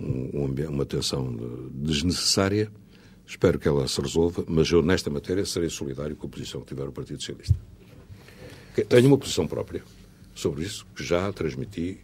[0.00, 1.34] um, uma tensão
[1.72, 2.70] desnecessária.
[3.26, 6.68] Espero que ela se resolva, mas eu, nesta matéria, serei solidário com a posição que
[6.68, 7.56] tiver o Partido Socialista.
[8.88, 9.82] Tenho uma posição própria
[10.36, 11.98] sobre isso, que já transmiti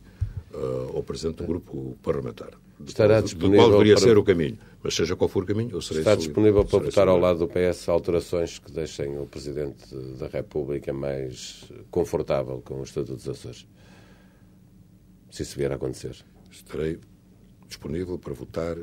[0.53, 2.51] uh, ao Presidente do Grupo Parlamentar.
[2.85, 4.05] Estará do, disponível do qual deveria para...
[4.05, 4.59] ser o caminho.
[4.83, 7.47] Mas seja qual for o caminho, eu serei Está disponível para votar ao lado do
[7.47, 13.69] PS alterações que deixem o Presidente da República mais confortável com o Estatuto dos Açores?
[15.31, 16.17] Se isso vier a acontecer.
[16.51, 16.99] Estarei
[17.69, 18.77] disponível para votar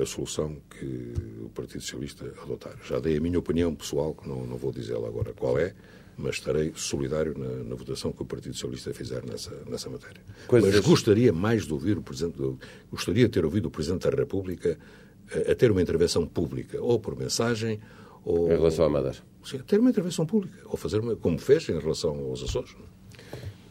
[0.00, 2.76] a solução que o Partido Socialista adotar.
[2.84, 5.74] Já dei a minha opinião pessoal, que não, não vou dizê-la agora qual é,
[6.16, 10.20] mas estarei solidário na, na, votação que o Partido Socialista fizer nessa, nessa matéria.
[10.48, 10.74] Coisas...
[10.74, 12.36] Mas gostaria mais de ouvir o Presidente,
[12.90, 14.76] gostaria de ter ouvido o Presidente da República
[15.32, 17.80] a, a, ter uma intervenção pública, ou por mensagem,
[18.24, 18.46] ou...
[18.46, 19.18] Em relação à Madeira?
[19.44, 22.74] Sim, ter uma intervenção pública, ou fazer uma, como fez em relação aos Açores.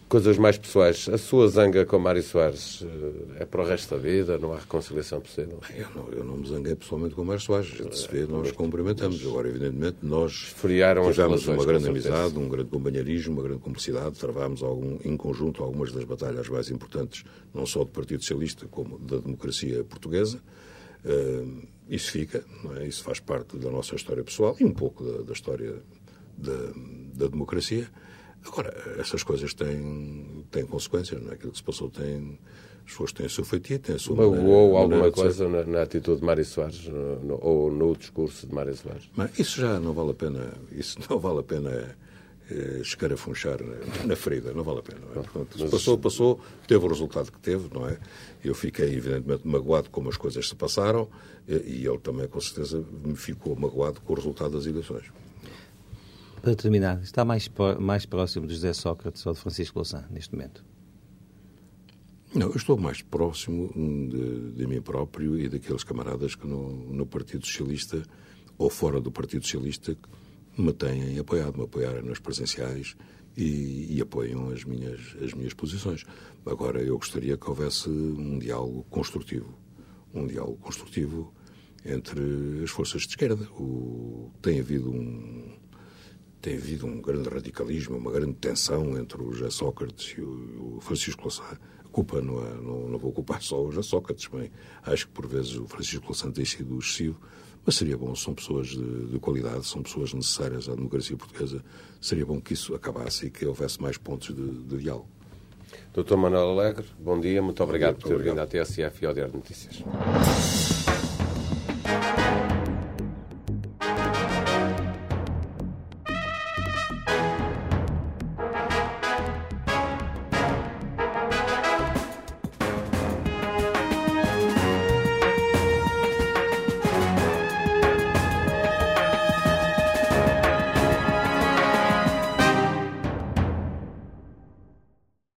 [0.10, 1.10] Coisas mais pessoais.
[1.10, 4.38] A sua zanga com Mário Soares eh, é para o resto da vida?
[4.38, 5.60] Não há reconciliação possível?
[5.76, 7.74] Eu não, eu não me zanguei pessoalmente com Mário Soares.
[7.74, 9.22] A gente se vê, nós cumprimentamos.
[9.26, 14.18] Agora, evidentemente, nós tivemos uma grande amizade, um grande companheirismo, uma grande cumplicidade.
[14.18, 18.97] Travámos algum, em conjunto algumas das batalhas mais importantes, não só do Partido Socialista, como
[18.99, 20.39] da democracia portuguesa.
[21.03, 22.45] Uh, isso fica,
[22.78, 22.88] é?
[22.88, 25.76] isso faz parte da nossa história pessoal e um pouco da, da história
[26.38, 26.72] da,
[27.14, 27.89] da democracia.
[28.46, 31.34] Agora, essas coisas têm, têm consequências, não é?
[31.34, 32.40] Aquilo que se passou tem.
[32.86, 36.22] As pessoas têm a sua feitiço, têm a sua Magoou alguma coisa na, na, atitude
[36.22, 39.10] de Mário Soares no, ou no discurso de Mário Soares?
[39.14, 40.54] Mas isso já não vale a pena.
[40.72, 41.98] Isso não vale a pena
[42.50, 45.02] eh, escarafunchar na, na, ferida, não vale a pena.
[45.12, 45.14] É?
[45.16, 45.70] Portanto, Mas...
[45.70, 47.98] passou, passou, teve o resultado que teve, não é?
[48.42, 51.10] Eu fiquei, evidentemente, magoado como as coisas se passaram
[51.46, 55.12] e ele também, com certeza, me ficou magoado com o resultado das eleições.
[56.42, 60.64] Para terminar, está mais, mais próximo de José Sócrates ou de Francisco Louçã, neste momento?
[62.34, 63.70] Não, eu estou mais próximo
[64.10, 68.04] de, de mim próprio e daqueles camaradas que no, no Partido Socialista
[68.58, 69.98] ou fora do Partido Socialista
[70.58, 72.96] me têm apoiado, me apoiaram nas presenciais
[73.36, 76.04] e, e, apoiam as minhas, as minhas posições.
[76.46, 79.54] Agora, eu gostaria que houvesse um diálogo construtivo.
[80.14, 81.32] Um diálogo construtivo
[81.86, 83.48] entre as forças de esquerda.
[83.52, 85.56] O, tem havido um,
[86.48, 91.24] tem havido um grande radicalismo, uma grande tensão entre o José Sócrates e o, Francisco
[91.24, 91.43] Louçã.
[91.84, 94.50] A culpa não, é, não, não vou culpar só o José Sócrates, bem,
[94.84, 97.20] acho que por vezes o Francisco Louçã tem sido excessivo,
[97.66, 101.62] mas seria bom, são pessoas de, de, qualidade, são pessoas necessárias à democracia portuguesa,
[102.00, 105.10] seria bom que isso acabasse e que houvesse mais pontos de, de diálogo.
[105.93, 108.48] Doutor Manuel Alegre, bom dia, muito obrigado, muito por ter obrigado.
[108.50, 110.76] vindo à TSF e ao Diário de Notícias.